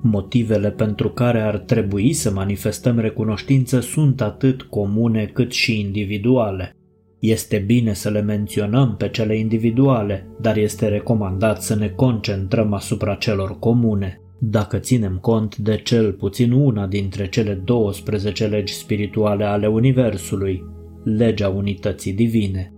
Motivele 0.01 0.71
pentru 0.71 1.09
care 1.09 1.41
ar 1.41 1.57
trebui 1.57 2.13
să 2.13 2.31
manifestăm 2.31 2.99
recunoștință 2.99 3.79
sunt 3.79 4.21
atât 4.21 4.61
comune 4.61 5.25
cât 5.25 5.51
și 5.51 5.79
individuale. 5.79 6.75
Este 7.23 7.57
bine 7.57 7.93
să 7.93 8.09
le 8.09 8.21
menționăm 8.21 8.95
pe 8.97 9.09
cele 9.09 9.37
individuale, 9.37 10.27
dar 10.41 10.57
este 10.57 10.87
recomandat 10.87 11.61
să 11.61 11.75
ne 11.75 11.89
concentrăm 11.89 12.73
asupra 12.73 13.15
celor 13.15 13.59
comune. 13.59 14.21
Dacă 14.39 14.77
ținem 14.77 15.17
cont 15.21 15.57
de 15.57 15.77
cel 15.83 16.13
puțin 16.13 16.51
una 16.51 16.87
dintre 16.87 17.29
cele 17.29 17.53
12 17.53 18.47
legi 18.47 18.73
spirituale 18.73 19.43
ale 19.43 19.67
Universului, 19.67 20.63
legea 21.03 21.49
unității 21.49 22.13
divine. 22.13 22.73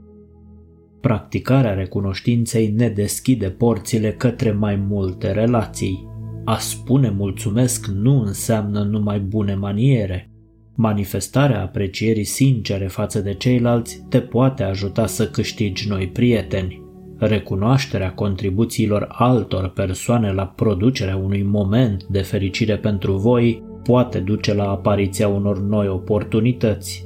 Practicarea 1.02 1.74
recunoștinței 1.74 2.68
ne 2.68 2.90
deschide 2.90 3.50
porțile 3.50 4.12
către 4.12 4.52
mai 4.52 4.76
multe 4.76 5.32
relații. 5.32 6.08
A 6.44 6.58
spune 6.58 7.10
mulțumesc 7.10 7.88
nu 7.88 8.22
înseamnă 8.22 8.84
numai 8.84 9.20
bune 9.20 9.56
maniere. 9.56 10.30
Manifestarea 10.78 11.62
aprecierii 11.62 12.24
sincere 12.24 12.88
față 12.88 13.20
de 13.20 13.34
ceilalți 13.34 14.06
te 14.10 14.20
poate 14.20 14.64
ajuta 14.64 15.06
să 15.06 15.28
câștigi 15.28 15.88
noi 15.90 16.08
prieteni. 16.08 16.84
Recunoașterea 17.18 18.14
contribuțiilor 18.14 19.08
altor 19.10 19.70
persoane 19.70 20.32
la 20.32 20.46
producerea 20.46 21.16
unui 21.16 21.44
moment 21.44 22.04
de 22.04 22.22
fericire 22.22 22.78
pentru 22.78 23.18
voi 23.18 23.64
poate 23.84 24.20
duce 24.20 24.54
la 24.54 24.70
apariția 24.70 25.28
unor 25.28 25.60
noi 25.60 25.88
oportunități. 25.88 27.06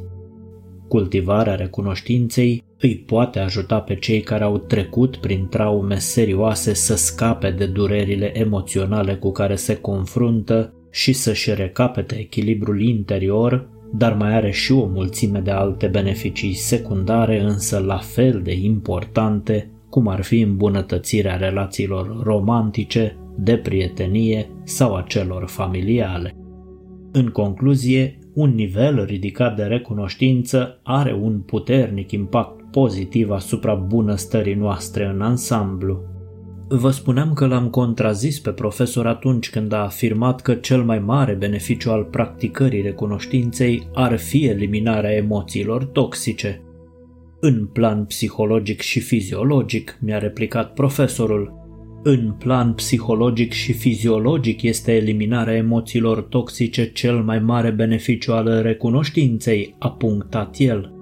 Cultivarea 0.87 1.55
recunoștinței 1.55 2.63
îi 2.79 2.95
poate 2.97 3.39
ajuta 3.39 3.79
pe 3.79 3.95
cei 3.95 4.21
care 4.21 4.43
au 4.43 4.57
trecut 4.57 5.17
prin 5.17 5.47
traume 5.47 5.97
serioase 5.97 6.73
să 6.73 6.95
scape 6.95 7.51
de 7.51 7.65
durerile 7.65 8.39
emoționale 8.39 9.15
cu 9.15 9.31
care 9.31 9.55
se 9.55 9.75
confruntă 9.75 10.73
și 10.91 11.13
să-și 11.13 11.53
recapete 11.53 12.15
echilibrul 12.15 12.81
interior, 12.81 13.69
dar 13.93 14.13
mai 14.13 14.33
are 14.35 14.51
și 14.51 14.71
o 14.71 14.85
mulțime 14.85 15.39
de 15.39 15.51
alte 15.51 15.87
beneficii 15.87 16.53
secundare, 16.53 17.41
însă 17.41 17.79
la 17.79 17.97
fel 17.97 18.41
de 18.43 18.53
importante, 18.53 19.69
cum 19.89 20.07
ar 20.07 20.21
fi 20.21 20.39
îmbunătățirea 20.39 21.35
relațiilor 21.35 22.23
romantice, 22.23 23.17
de 23.37 23.57
prietenie 23.57 24.49
sau 24.63 24.95
a 24.95 25.01
celor 25.01 25.47
familiale. 25.47 26.35
În 27.11 27.27
concluzie, 27.27 28.17
un 28.33 28.53
nivel 28.55 29.05
ridicat 29.05 29.55
de 29.55 29.63
recunoștință 29.63 30.79
are 30.83 31.13
un 31.13 31.39
puternic 31.39 32.11
impact 32.11 32.71
pozitiv 32.71 33.31
asupra 33.31 33.73
bunăstării 33.73 34.53
noastre 34.53 35.05
în 35.05 35.21
ansamblu. 35.21 36.01
Vă 36.71 36.89
spuneam 36.91 37.33
că 37.33 37.45
l-am 37.45 37.69
contrazis 37.69 38.39
pe 38.39 38.51
profesor 38.51 39.07
atunci 39.07 39.49
când 39.49 39.73
a 39.73 39.83
afirmat 39.83 40.41
că 40.41 40.53
cel 40.53 40.83
mai 40.83 40.99
mare 40.99 41.33
beneficiu 41.33 41.91
al 41.91 42.03
practicării 42.03 42.81
recunoștinței 42.81 43.87
ar 43.93 44.17
fi 44.17 44.45
eliminarea 44.45 45.15
emoțiilor 45.15 45.83
toxice. 45.85 46.61
În 47.39 47.65
plan 47.65 48.05
psihologic 48.05 48.81
și 48.81 48.99
fiziologic, 48.99 49.97
mi-a 50.01 50.17
replicat 50.17 50.73
profesorul, 50.73 51.53
în 52.03 52.31
plan 52.31 52.73
psihologic 52.73 53.51
și 53.51 53.73
fiziologic 53.73 54.61
este 54.61 54.91
eliminarea 54.91 55.55
emoțiilor 55.55 56.21
toxice 56.21 56.91
cel 56.91 57.23
mai 57.23 57.39
mare 57.39 57.69
beneficiu 57.69 58.33
al 58.33 58.61
recunoștinței, 58.61 59.75
a 59.79 59.91
punctat 59.91 60.55
el. 60.57 60.98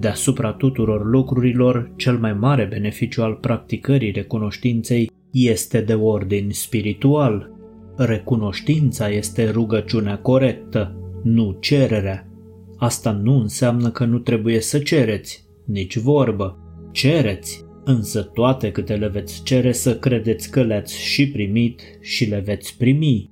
Deasupra 0.00 0.52
tuturor 0.52 1.06
lucrurilor, 1.06 1.92
cel 1.96 2.18
mai 2.18 2.32
mare 2.32 2.64
beneficiu 2.64 3.22
al 3.22 3.34
practicării 3.34 4.10
recunoștinței 4.10 5.10
este 5.30 5.80
de 5.80 5.94
ordin 5.94 6.48
spiritual. 6.50 7.50
Recunoștința 7.96 9.08
este 9.08 9.50
rugăciunea 9.50 10.18
corectă, 10.18 10.96
nu 11.22 11.56
cererea. 11.60 12.28
Asta 12.76 13.10
nu 13.10 13.40
înseamnă 13.40 13.90
că 13.90 14.04
nu 14.04 14.18
trebuie 14.18 14.60
să 14.60 14.78
cereți, 14.78 15.44
nici 15.66 15.96
vorbă. 15.96 16.58
Cereți, 16.92 17.64
însă 17.84 18.22
toate 18.22 18.70
câte 18.70 18.94
le 18.94 19.08
veți 19.08 19.42
cere 19.42 19.72
să 19.72 19.96
credeți 19.96 20.50
că 20.50 20.62
le-ați 20.62 20.98
și 21.00 21.30
primit 21.30 21.80
și 22.00 22.24
le 22.24 22.42
veți 22.44 22.76
primi. 22.76 23.30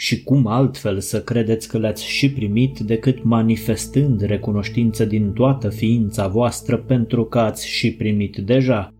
Și 0.00 0.22
cum 0.22 0.46
altfel 0.46 1.00
să 1.00 1.22
credeți 1.22 1.68
că 1.68 1.78
le-ați 1.78 2.04
și 2.04 2.32
primit 2.32 2.78
decât 2.78 3.22
manifestând 3.22 4.20
recunoștință 4.20 5.04
din 5.04 5.32
toată 5.32 5.68
ființa 5.68 6.28
voastră 6.28 6.76
pentru 6.76 7.24
că 7.24 7.38
ați 7.38 7.68
și 7.68 7.92
primit 7.92 8.36
deja? 8.36 8.94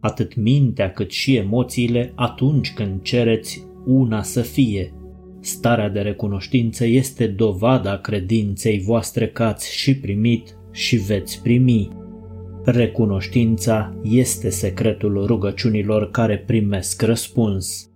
Atât 0.00 0.34
mintea 0.34 0.90
cât 0.90 1.10
și 1.10 1.36
emoțiile 1.36 2.12
atunci 2.14 2.72
când 2.72 3.02
cereți 3.02 3.64
una 3.86 4.22
să 4.22 4.40
fie. 4.40 4.94
Starea 5.40 5.88
de 5.88 6.00
recunoștință 6.00 6.86
este 6.86 7.26
dovada 7.26 7.98
credinței 7.98 8.80
voastre 8.80 9.28
că 9.28 9.42
ați 9.42 9.76
și 9.76 9.96
primit 9.96 10.56
și 10.72 10.96
veți 10.96 11.42
primi. 11.42 11.88
Recunoștința 12.64 13.96
este 14.02 14.48
secretul 14.48 15.26
rugăciunilor 15.26 16.10
care 16.10 16.38
primesc 16.38 17.02
răspuns. 17.02 17.88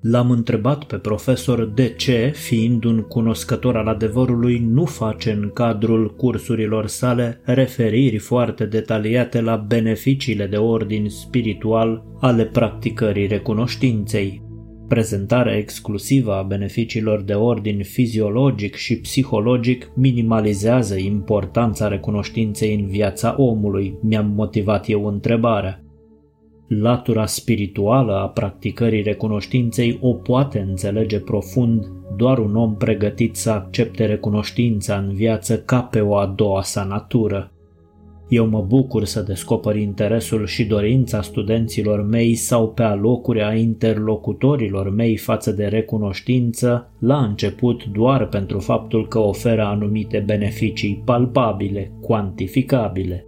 L-am 0.00 0.30
întrebat 0.30 0.84
pe 0.84 0.96
profesor 0.96 1.64
de 1.74 1.94
ce, 1.96 2.32
fiind 2.34 2.84
un 2.84 3.00
cunoscător 3.02 3.76
al 3.76 3.86
adevărului, 3.86 4.58
nu 4.58 4.84
face 4.84 5.30
în 5.30 5.50
cadrul 5.54 6.14
cursurilor 6.14 6.86
sale 6.86 7.40
referiri 7.44 8.18
foarte 8.18 8.64
detaliate 8.64 9.40
la 9.40 9.56
beneficiile 9.56 10.46
de 10.46 10.56
ordin 10.56 11.08
spiritual 11.08 12.04
ale 12.20 12.44
practicării 12.44 13.26
recunoștinței. 13.26 14.42
Prezentarea 14.88 15.56
exclusivă 15.56 16.34
a 16.34 16.42
beneficiilor 16.42 17.22
de 17.22 17.32
ordin 17.32 17.82
fiziologic 17.82 18.74
și 18.74 19.00
psihologic 19.00 19.90
minimalizează 19.94 20.96
importanța 20.96 21.88
recunoștinței 21.88 22.74
în 22.74 22.86
viața 22.86 23.34
omului, 23.38 23.98
mi-am 24.02 24.32
motivat 24.36 24.88
eu 24.88 25.06
întrebarea. 25.06 25.82
Latura 26.68 27.26
spirituală 27.26 28.12
a 28.12 28.28
practicării 28.28 29.02
recunoștinței 29.02 29.98
o 30.00 30.12
poate 30.12 30.58
înțelege 30.58 31.20
profund 31.20 31.90
doar 32.16 32.38
un 32.38 32.56
om 32.56 32.76
pregătit 32.76 33.36
să 33.36 33.50
accepte 33.50 34.06
recunoștința 34.06 34.96
în 34.96 35.14
viață 35.14 35.58
ca 35.58 35.82
pe 35.82 36.00
o 36.00 36.16
a 36.16 36.26
doua 36.26 36.62
sa 36.62 36.84
natură. 36.84 37.52
Eu 38.28 38.46
mă 38.46 38.60
bucur 38.60 39.04
să 39.04 39.22
descoper 39.22 39.76
interesul 39.76 40.46
și 40.46 40.64
dorința 40.64 41.22
studenților 41.22 42.02
mei 42.02 42.34
sau 42.34 42.68
pe 42.68 42.82
alocuri 42.82 43.42
a 43.42 43.54
interlocutorilor 43.54 44.90
mei 44.90 45.16
față 45.16 45.52
de 45.52 45.64
recunoștință, 45.66 46.90
la 46.98 47.18
început 47.24 47.84
doar 47.84 48.26
pentru 48.26 48.58
faptul 48.58 49.08
că 49.08 49.18
oferă 49.18 49.62
anumite 49.62 50.22
beneficii 50.26 51.02
palpabile, 51.04 51.92
cuantificabile. 52.00 53.27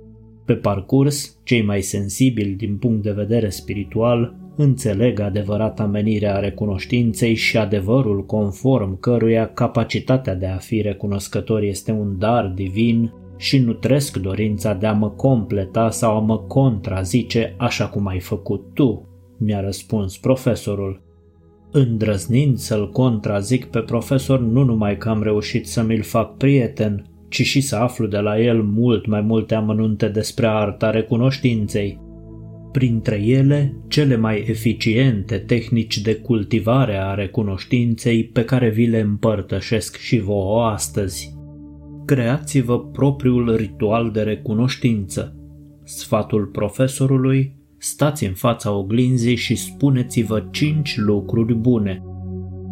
Pe 0.51 0.57
parcurs, 0.57 1.39
cei 1.43 1.63
mai 1.63 1.81
sensibili 1.81 2.51
din 2.51 2.77
punct 2.77 3.03
de 3.03 3.11
vedere 3.11 3.49
spiritual 3.49 4.35
înțeleg 4.57 5.21
adevărata 5.21 5.87
menire 5.87 6.27
a 6.27 6.39
recunoștinței 6.39 7.35
și 7.35 7.57
adevărul 7.57 8.27
conform 8.27 9.01
căruia 9.01 9.47
capacitatea 9.47 10.35
de 10.35 10.47
a 10.47 10.57
fi 10.57 10.81
recunoscător 10.81 11.63
este 11.63 11.93
un 11.93 12.19
dar 12.19 12.47
divin 12.47 13.13
și 13.37 13.59
nutresc 13.59 14.17
dorința 14.17 14.75
de 14.75 14.87
a 14.87 14.93
mă 14.93 15.11
completa 15.11 15.91
sau 15.91 16.17
a 16.17 16.21
mă 16.21 16.39
contrazice 16.39 17.55
așa 17.57 17.89
cum 17.89 18.07
ai 18.07 18.21
făcut 18.21 18.75
tu, 18.75 19.09
mi-a 19.39 19.61
răspuns 19.61 20.19
profesorul. 20.19 21.03
Îndrăznind 21.71 22.57
să-l 22.57 22.91
contrazic 22.91 23.65
pe 23.65 23.81
profesor, 23.81 24.41
nu 24.41 24.63
numai 24.63 24.97
că 24.97 25.09
am 25.09 25.23
reușit 25.23 25.67
să 25.67 25.83
mi-l 25.83 26.03
fac 26.03 26.37
prieten, 26.37 27.05
ci 27.31 27.43
și 27.43 27.61
să 27.61 27.77
aflu 27.77 28.07
de 28.07 28.19
la 28.19 28.41
el 28.41 28.63
mult 28.63 29.07
mai 29.07 29.21
multe 29.21 29.55
amănunte 29.55 30.09
despre 30.09 30.47
arta 30.47 30.91
recunoștinței. 30.91 32.01
Printre 32.73 33.23
ele, 33.25 33.77
cele 33.89 34.17
mai 34.17 34.45
eficiente 34.47 35.37
tehnici 35.37 35.99
de 35.99 36.15
cultivare 36.15 36.97
a 36.97 37.15
recunoștinței 37.15 38.25
pe 38.25 38.45
care 38.45 38.71
vi 38.71 38.87
le 38.87 39.01
împărtășesc 39.01 39.97
și 39.97 40.19
vouă 40.19 40.65
astăzi 40.65 41.39
creați-vă 42.11 42.81
propriul 42.81 43.57
ritual 43.57 44.11
de 44.11 44.23
recunoștință. 44.23 45.37
Sfatul 45.85 46.47
profesorului, 46.47 47.55
stați 47.79 48.25
în 48.25 48.33
fața 48.33 48.73
oglinzii 48.73 49.37
și 49.37 49.55
spuneți-vă 49.55 50.49
cinci 50.51 50.97
lucruri 50.97 51.55
bune. 51.55 52.03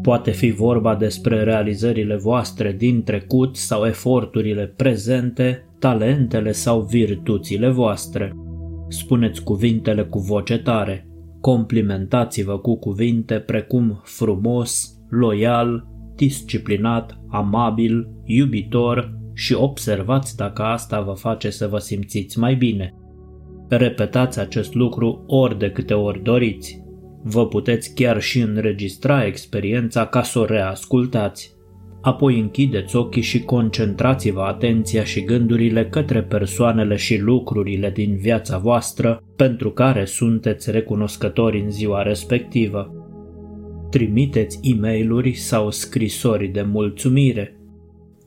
Poate 0.02 0.30
fi 0.30 0.50
vorba 0.50 0.96
despre 0.96 1.42
realizările 1.42 2.16
voastre 2.16 2.72
din 2.72 3.02
trecut 3.02 3.56
sau 3.56 3.86
eforturile 3.86 4.66
prezente, 4.76 5.66
talentele 5.78 6.52
sau 6.52 6.80
virtuțile 6.80 7.68
voastre. 7.68 8.32
Spuneți 8.88 9.42
cuvintele 9.42 10.02
cu 10.02 10.18
voce 10.18 10.58
tare. 10.58 11.08
Complimentați-vă 11.40 12.58
cu 12.58 12.78
cuvinte 12.78 13.34
precum 13.34 14.00
frumos, 14.04 14.98
loial, 15.08 15.86
disciplinat, 16.16 17.20
amabil, 17.28 18.08
iubitor, 18.24 19.16
și 19.34 19.54
observați 19.54 20.36
dacă 20.36 20.62
asta 20.62 21.00
vă 21.00 21.12
face 21.12 21.50
să 21.50 21.66
vă 21.66 21.78
simțiți 21.78 22.38
mai 22.38 22.54
bine. 22.54 22.94
Repetați 23.68 24.40
acest 24.40 24.74
lucru 24.74 25.24
ori 25.26 25.58
de 25.58 25.70
câte 25.70 25.94
ori 25.94 26.22
doriți. 26.22 26.82
Vă 27.30 27.46
puteți 27.46 27.94
chiar 27.94 28.20
și 28.20 28.40
înregistra 28.40 29.24
experiența 29.24 30.06
ca 30.06 30.22
să 30.22 30.38
o 30.38 30.44
reascultați. 30.44 31.56
apoi 32.00 32.40
închideți 32.40 32.96
ochii 32.96 33.22
și 33.22 33.40
concentrați-vă 33.40 34.40
atenția 34.40 35.04
și 35.04 35.24
gândurile 35.24 35.86
către 35.88 36.22
persoanele 36.22 36.96
și 36.96 37.18
lucrurile 37.18 37.90
din 37.90 38.16
viața 38.16 38.58
voastră 38.58 39.22
pentru 39.36 39.70
care 39.70 40.04
sunteți 40.04 40.70
recunoscători 40.70 41.60
în 41.60 41.70
ziua 41.70 42.02
respectivă. 42.02 42.92
Trimiteți 43.90 44.58
e 44.62 44.74
mail 44.80 45.32
sau 45.32 45.70
scrisori 45.70 46.46
de 46.48 46.62
mulțumire. 46.62 47.56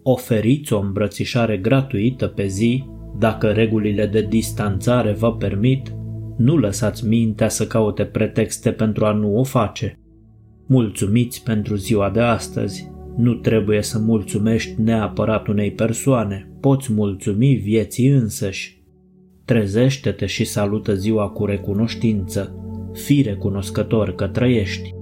Oferiți 0.03 0.73
o 0.73 0.79
îmbrățișare 0.79 1.57
gratuită 1.57 2.27
pe 2.27 2.45
zi, 2.47 2.85
dacă 3.19 3.47
regulile 3.47 4.05
de 4.05 4.21
distanțare 4.21 5.11
vă 5.11 5.35
permit, 5.35 5.93
nu 6.37 6.57
lăsați 6.57 7.07
mintea 7.07 7.49
să 7.49 7.67
caute 7.67 8.03
pretexte 8.05 8.71
pentru 8.71 9.05
a 9.05 9.11
nu 9.11 9.37
o 9.37 9.43
face. 9.43 9.99
Mulțumiți 10.67 11.43
pentru 11.43 11.75
ziua 11.75 12.09
de 12.09 12.19
astăzi, 12.19 12.91
nu 13.17 13.33
trebuie 13.33 13.81
să 13.81 13.99
mulțumești 13.99 14.81
neapărat 14.81 15.47
unei 15.47 15.71
persoane, 15.71 16.51
poți 16.59 16.93
mulțumi 16.93 17.55
vieții 17.55 18.07
însăși. 18.07 18.81
Trezește-te 19.45 20.25
și 20.25 20.43
salută 20.43 20.95
ziua 20.95 21.29
cu 21.29 21.45
recunoștință. 21.45 22.55
Fii 22.93 23.21
recunoscător 23.21 24.15
că 24.15 24.27
trăiești. 24.27 24.93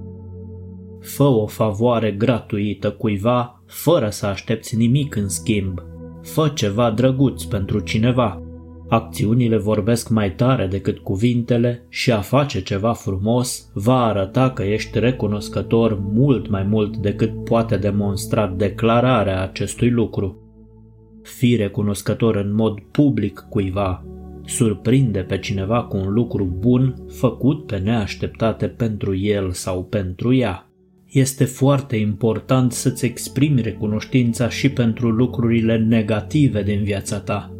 Fă 1.00 1.24
o 1.24 1.46
favoare 1.46 2.10
gratuită 2.12 2.90
cuiva 2.90 3.62
fără 3.66 4.08
să 4.08 4.26
aștepți 4.26 4.76
nimic 4.76 5.16
în 5.16 5.28
schimb. 5.28 5.82
Fă 6.22 6.52
ceva 6.54 6.90
drăguț 6.90 7.42
pentru 7.42 7.80
cineva. 7.80 8.42
Acțiunile 8.90 9.56
vorbesc 9.56 10.08
mai 10.08 10.34
tare 10.34 10.66
decât 10.66 10.98
cuvintele 10.98 11.86
și 11.88 12.12
a 12.12 12.20
face 12.20 12.62
ceva 12.62 12.92
frumos 12.92 13.70
va 13.74 14.04
arăta 14.04 14.50
că 14.50 14.62
ești 14.62 14.98
recunoscător 14.98 16.00
mult 16.12 16.48
mai 16.48 16.62
mult 16.62 16.96
decât 16.96 17.44
poate 17.44 17.76
demonstra 17.76 18.54
declararea 18.56 19.42
acestui 19.42 19.90
lucru. 19.90 20.36
Fii 21.22 21.56
recunoscător 21.56 22.36
în 22.36 22.54
mod 22.54 22.80
public 22.90 23.46
cuiva. 23.48 24.04
Surprinde 24.44 25.20
pe 25.20 25.38
cineva 25.38 25.82
cu 25.82 25.96
un 25.96 26.12
lucru 26.12 26.56
bun 26.58 26.94
făcut 27.08 27.66
pe 27.66 27.76
neașteptate 27.76 28.66
pentru 28.66 29.16
el 29.16 29.50
sau 29.50 29.84
pentru 29.84 30.34
ea. 30.34 30.70
Este 31.06 31.44
foarte 31.44 31.96
important 31.96 32.72
să-ți 32.72 33.04
exprimi 33.04 33.60
recunoștința 33.60 34.48
și 34.48 34.70
pentru 34.70 35.10
lucrurile 35.10 35.78
negative 35.78 36.62
din 36.62 36.82
viața 36.82 37.20
ta 37.20 37.54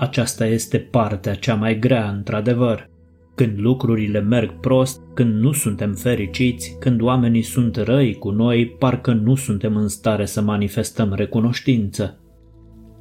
aceasta 0.00 0.46
este 0.46 0.78
partea 0.78 1.34
cea 1.34 1.54
mai 1.54 1.78
grea, 1.78 2.10
într-adevăr. 2.10 2.88
Când 3.34 3.58
lucrurile 3.58 4.20
merg 4.20 4.60
prost, 4.60 5.00
când 5.14 5.40
nu 5.40 5.52
suntem 5.52 5.94
fericiți, 5.94 6.76
când 6.78 7.00
oamenii 7.00 7.42
sunt 7.42 7.76
răi 7.76 8.14
cu 8.14 8.30
noi, 8.30 8.76
parcă 8.78 9.12
nu 9.12 9.34
suntem 9.34 9.76
în 9.76 9.88
stare 9.88 10.24
să 10.24 10.40
manifestăm 10.40 11.12
recunoștință. 11.12 12.20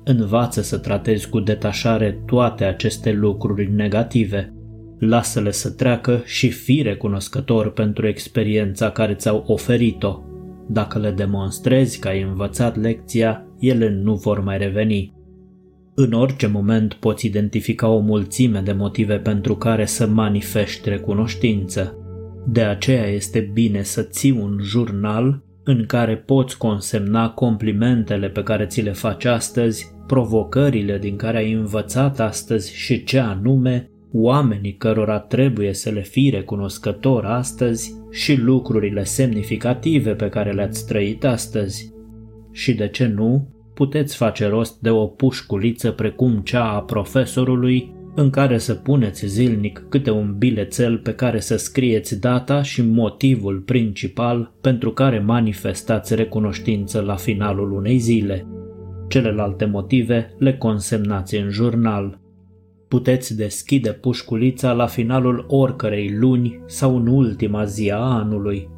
Învață 0.03 0.61
să 0.61 0.77
tratezi 0.77 1.29
cu 1.29 1.39
detașare 1.39 2.21
toate 2.25 2.63
aceste 2.63 3.11
lucruri 3.11 3.71
negative. 3.71 4.53
Lasă-le 4.97 5.51
să 5.51 5.71
treacă 5.71 6.21
și 6.25 6.49
fii 6.49 6.81
recunoscător 6.81 7.71
pentru 7.71 8.07
experiența 8.07 8.89
care 8.89 9.13
ți-au 9.13 9.43
oferit-o. 9.47 10.19
Dacă 10.67 10.99
le 10.99 11.11
demonstrezi 11.11 11.99
că 11.99 12.07
ai 12.07 12.21
învățat 12.21 12.77
lecția, 12.77 13.45
ele 13.59 13.89
nu 13.89 14.15
vor 14.15 14.43
mai 14.43 14.57
reveni. 14.57 15.17
În 16.01 16.11
orice 16.11 16.47
moment 16.47 16.93
poți 16.93 17.25
identifica 17.25 17.87
o 17.87 17.99
mulțime 17.99 18.59
de 18.59 18.71
motive 18.71 19.15
pentru 19.15 19.55
care 19.55 19.85
să 19.85 20.07
manifesti 20.07 20.89
recunoștință. 20.89 21.97
De 22.47 22.61
aceea 22.61 23.05
este 23.07 23.49
bine 23.53 23.83
să 23.83 24.01
ții 24.01 24.31
un 24.31 24.57
jurnal 24.61 25.43
în 25.63 25.85
care 25.85 26.17
poți 26.17 26.57
consemna 26.57 27.29
complimentele 27.29 28.29
pe 28.29 28.43
care 28.43 28.65
ți 28.65 28.81
le 28.81 28.91
faci 28.91 29.25
astăzi, 29.25 29.91
provocările 30.07 30.97
din 30.97 31.15
care 31.15 31.37
ai 31.37 31.51
învățat 31.51 32.19
astăzi 32.19 32.75
și 32.75 33.03
ce 33.03 33.19
anume, 33.19 33.89
oamenii 34.11 34.75
cărora 34.75 35.19
trebuie 35.19 35.73
să 35.73 35.89
le 35.89 36.01
fii 36.01 36.29
recunoscător 36.29 37.25
astăzi 37.25 37.93
și 38.11 38.35
lucrurile 38.35 39.03
semnificative 39.03 40.11
pe 40.11 40.29
care 40.29 40.51
le-ați 40.51 40.87
trăit 40.87 41.25
astăzi. 41.25 41.93
Și 42.51 42.73
de 42.73 42.87
ce 42.87 43.05
nu, 43.05 43.58
puteți 43.79 44.15
face 44.15 44.47
rost 44.47 44.79
de 44.79 44.89
o 44.89 45.05
pușculiță 45.05 45.91
precum 45.91 46.37
cea 46.37 46.71
a 46.71 46.81
profesorului, 46.81 47.93
în 48.15 48.29
care 48.29 48.57
să 48.57 48.73
puneți 48.73 49.25
zilnic 49.25 49.85
câte 49.89 50.11
un 50.11 50.35
bilețel 50.37 50.97
pe 50.97 51.13
care 51.13 51.39
să 51.39 51.57
scrieți 51.57 52.19
data 52.19 52.61
și 52.61 52.81
motivul 52.81 53.59
principal 53.59 54.53
pentru 54.61 54.91
care 54.91 55.19
manifestați 55.19 56.15
recunoștință 56.15 57.01
la 57.01 57.15
finalul 57.15 57.71
unei 57.71 57.97
zile. 57.97 58.47
Celelalte 59.07 59.65
motive 59.65 60.35
le 60.37 60.57
consemnați 60.57 61.35
în 61.35 61.49
jurnal. 61.49 62.19
Puteți 62.87 63.37
deschide 63.37 63.91
pușculița 63.91 64.71
la 64.71 64.85
finalul 64.85 65.45
oricărei 65.47 66.15
luni 66.15 66.63
sau 66.65 66.95
în 66.95 67.07
ultima 67.07 67.63
zi 67.63 67.91
a 67.91 67.99
anului 67.99 68.69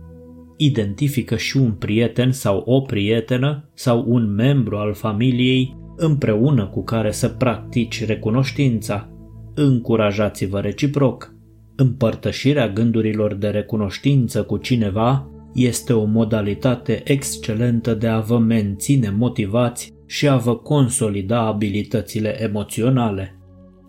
identifică 0.63 1.35
și 1.35 1.57
un 1.57 1.71
prieten 1.71 2.31
sau 2.31 2.63
o 2.65 2.81
prietenă 2.81 3.69
sau 3.73 4.03
un 4.07 4.33
membru 4.33 4.77
al 4.77 4.93
familiei 4.93 5.77
împreună 5.95 6.67
cu 6.67 6.83
care 6.83 7.11
să 7.11 7.27
practici 7.27 8.05
recunoștința. 8.05 9.09
Încurajați-vă 9.55 10.59
reciproc. 10.59 11.33
Împărtășirea 11.75 12.69
gândurilor 12.69 13.33
de 13.33 13.47
recunoștință 13.47 14.43
cu 14.43 14.57
cineva 14.57 15.29
este 15.53 15.93
o 15.93 16.03
modalitate 16.03 17.01
excelentă 17.03 17.93
de 17.93 18.07
a 18.07 18.19
vă 18.19 18.37
menține 18.37 19.13
motivați 19.17 19.93
și 20.05 20.29
a 20.29 20.37
vă 20.37 20.55
consolida 20.55 21.39
abilitățile 21.39 22.43
emoționale. 22.43 23.35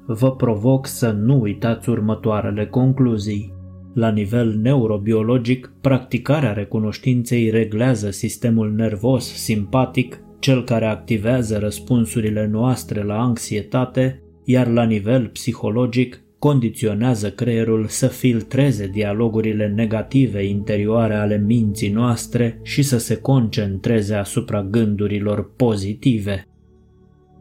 Vă 0.06 0.36
provoc 0.36 0.86
să 0.86 1.10
nu 1.10 1.40
uitați 1.40 1.88
următoarele 1.88 2.66
concluzii. 2.66 3.60
La 3.94 4.10
nivel 4.10 4.58
neurobiologic, 4.62 5.72
practicarea 5.80 6.52
recunoștinței 6.52 7.50
reglează 7.50 8.10
sistemul 8.10 8.72
nervos 8.72 9.34
simpatic, 9.34 10.20
cel 10.38 10.64
care 10.64 10.86
activează 10.86 11.58
răspunsurile 11.58 12.46
noastre 12.46 13.02
la 13.02 13.20
anxietate, 13.20 14.22
iar 14.44 14.66
la 14.68 14.84
nivel 14.84 15.28
psihologic, 15.28 16.22
condiționează 16.38 17.30
creierul 17.30 17.86
să 17.86 18.06
filtreze 18.06 18.86
dialogurile 18.86 19.68
negative 19.68 20.44
interioare 20.44 21.14
ale 21.14 21.38
minții 21.46 21.90
noastre 21.90 22.60
și 22.62 22.82
să 22.82 22.98
se 22.98 23.16
concentreze 23.16 24.14
asupra 24.14 24.62
gândurilor 24.62 25.54
pozitive. 25.56 26.46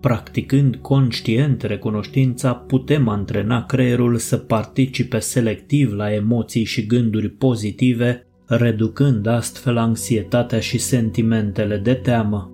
Practicând 0.01 0.75
conștient 0.75 1.61
recunoștința, 1.61 2.53
putem 2.53 3.07
antrena 3.07 3.65
creierul 3.65 4.17
să 4.17 4.37
participe 4.37 5.19
selectiv 5.19 5.93
la 5.93 6.13
emoții 6.13 6.63
și 6.63 6.85
gânduri 6.85 7.29
pozitive, 7.29 8.27
reducând 8.45 9.25
astfel 9.27 9.77
anxietatea 9.77 10.59
și 10.59 10.77
sentimentele 10.77 11.77
de 11.77 11.93
teamă. 11.93 12.50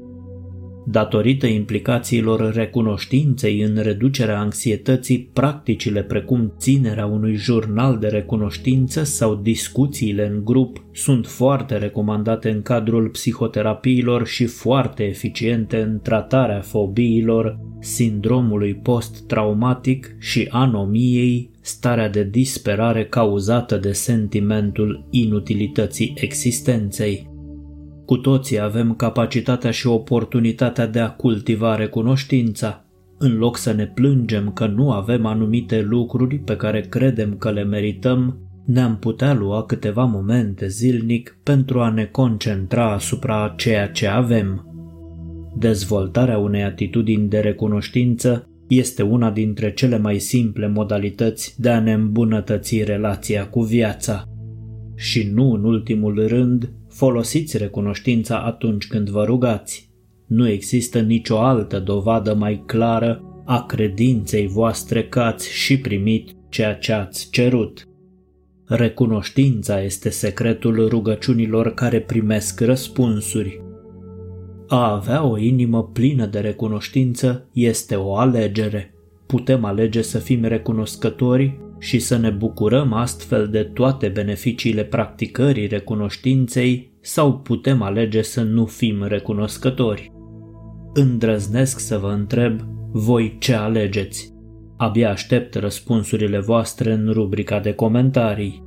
Datorită 0.89 1.47
implicațiilor 1.47 2.53
recunoștinței 2.53 3.61
în 3.61 3.77
reducerea 3.81 4.39
anxietății, 4.39 5.29
practicile 5.33 6.03
precum 6.03 6.53
ținerea 6.57 7.05
unui 7.05 7.35
jurnal 7.35 7.97
de 7.97 8.07
recunoștință 8.07 9.03
sau 9.03 9.35
discuțiile 9.35 10.27
în 10.27 10.45
grup 10.45 10.85
sunt 10.91 11.25
foarte 11.25 11.77
recomandate 11.77 12.49
în 12.49 12.61
cadrul 12.61 13.09
psihoterapiilor 13.09 14.27
și 14.27 14.45
foarte 14.45 15.03
eficiente 15.03 15.81
în 15.81 15.99
tratarea 16.03 16.61
fobiilor, 16.61 17.59
sindromului 17.79 18.75
post-traumatic 18.75 20.15
și 20.19 20.47
anomiei, 20.49 21.49
starea 21.61 22.09
de 22.09 22.23
disperare 22.23 23.05
cauzată 23.05 23.77
de 23.77 23.91
sentimentul 23.91 25.07
inutilității 25.09 26.13
existenței. 26.15 27.26
Cu 28.07 28.17
toții 28.17 28.59
avem 28.59 28.93
capacitatea 28.93 29.71
și 29.71 29.87
oportunitatea 29.87 30.87
de 30.87 30.99
a 30.99 31.09
cultiva 31.09 31.75
recunoștința. 31.75 32.85
În 33.17 33.37
loc 33.37 33.57
să 33.57 33.73
ne 33.73 33.85
plângem 33.85 34.51
că 34.51 34.67
nu 34.67 34.91
avem 34.91 35.25
anumite 35.25 35.81
lucruri 35.81 36.37
pe 36.37 36.55
care 36.55 36.81
credem 36.81 37.35
că 37.37 37.51
le 37.51 37.63
merităm, 37.63 38.37
ne-am 38.65 38.97
putea 38.97 39.33
lua 39.33 39.63
câteva 39.63 40.03
momente 40.03 40.67
zilnic 40.67 41.37
pentru 41.43 41.79
a 41.79 41.89
ne 41.89 42.05
concentra 42.05 42.93
asupra 42.93 43.53
ceea 43.57 43.87
ce 43.87 44.07
avem. 44.07 44.65
Dezvoltarea 45.57 46.37
unei 46.37 46.63
atitudini 46.63 47.29
de 47.29 47.39
recunoștință 47.39 48.49
este 48.67 49.03
una 49.03 49.31
dintre 49.31 49.73
cele 49.73 49.97
mai 49.97 50.19
simple 50.19 50.67
modalități 50.67 51.61
de 51.61 51.69
a 51.69 51.79
ne 51.79 51.93
îmbunătăți 51.93 52.83
relația 52.83 53.47
cu 53.47 53.61
viața. 53.61 54.23
Și 54.95 55.31
nu 55.33 55.51
în 55.51 55.63
ultimul 55.63 56.27
rând, 56.27 56.71
Folosiți 56.97 57.57
recunoștința 57.57 58.39
atunci 58.39 58.87
când 58.87 59.09
vă 59.09 59.23
rugați. 59.23 59.89
Nu 60.27 60.49
există 60.49 60.99
nicio 60.99 61.39
altă 61.39 61.79
dovadă 61.79 62.33
mai 62.33 62.63
clară 62.65 63.21
a 63.45 63.65
credinței 63.65 64.47
voastre 64.47 65.03
că 65.03 65.19
ați 65.19 65.51
și 65.51 65.79
primit 65.79 66.29
ceea 66.49 66.73
ce 66.75 66.93
ați 66.93 67.29
cerut. 67.31 67.87
Recunoștința 68.65 69.81
este 69.81 70.09
secretul 70.09 70.87
rugăciunilor 70.87 71.73
care 71.73 72.01
primesc 72.01 72.61
răspunsuri. 72.61 73.61
A 74.67 74.93
avea 74.93 75.23
o 75.23 75.37
inimă 75.37 75.83
plină 75.83 76.25
de 76.25 76.39
recunoștință 76.39 77.49
este 77.53 77.95
o 77.95 78.15
alegere. 78.15 78.93
Putem 79.25 79.63
alege 79.63 80.01
să 80.01 80.17
fim 80.17 80.43
recunoscători 80.43 81.59
și 81.79 81.99
să 81.99 82.17
ne 82.17 82.29
bucurăm 82.29 82.93
astfel 82.93 83.47
de 83.47 83.63
toate 83.63 84.07
beneficiile 84.07 84.83
practicării 84.83 85.67
recunoștinței 85.67 86.91
sau 87.01 87.39
putem 87.39 87.81
alege 87.81 88.21
să 88.21 88.43
nu 88.43 88.65
fim 88.65 89.03
recunoscători. 89.03 90.11
Îndrăznesc 90.93 91.79
să 91.79 91.97
vă 91.97 92.09
întreb, 92.09 92.61
voi 92.91 93.35
ce 93.39 93.53
alegeți? 93.53 94.33
Abia 94.77 95.09
aștept 95.09 95.55
răspunsurile 95.55 96.39
voastre 96.39 96.91
în 96.91 97.09
rubrica 97.11 97.59
de 97.59 97.73
comentarii. 97.73 98.63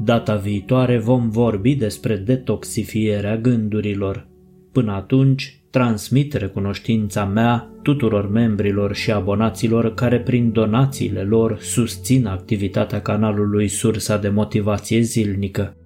Data 0.00 0.36
viitoare 0.36 0.98
vom 0.98 1.30
vorbi 1.30 1.74
despre 1.74 2.16
detoxifierea 2.16 3.36
gândurilor. 3.36 4.28
Până 4.72 4.92
atunci, 4.92 5.62
transmit 5.70 6.32
recunoștința 6.32 7.24
mea 7.24 7.71
tuturor 7.82 8.30
membrilor 8.30 8.94
și 8.94 9.12
abonaților 9.12 9.94
care 9.94 10.20
prin 10.20 10.52
donațiile 10.52 11.22
lor 11.22 11.58
susțin 11.60 12.26
activitatea 12.26 13.00
canalului 13.00 13.68
Sursa 13.68 14.16
de 14.16 14.28
Motivație 14.28 15.00
Zilnică. 15.00 15.76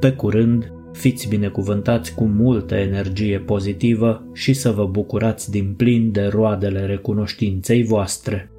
Pe 0.00 0.12
curând, 0.12 0.72
fiți 0.92 1.28
binecuvântați 1.28 2.14
cu 2.14 2.24
multă 2.24 2.74
energie 2.74 3.38
pozitivă 3.38 4.24
și 4.32 4.52
să 4.52 4.70
vă 4.70 4.86
bucurați 4.86 5.50
din 5.50 5.74
plin 5.76 6.12
de 6.12 6.26
roadele 6.26 6.86
recunoștinței 6.86 7.82
voastre. 7.84 8.50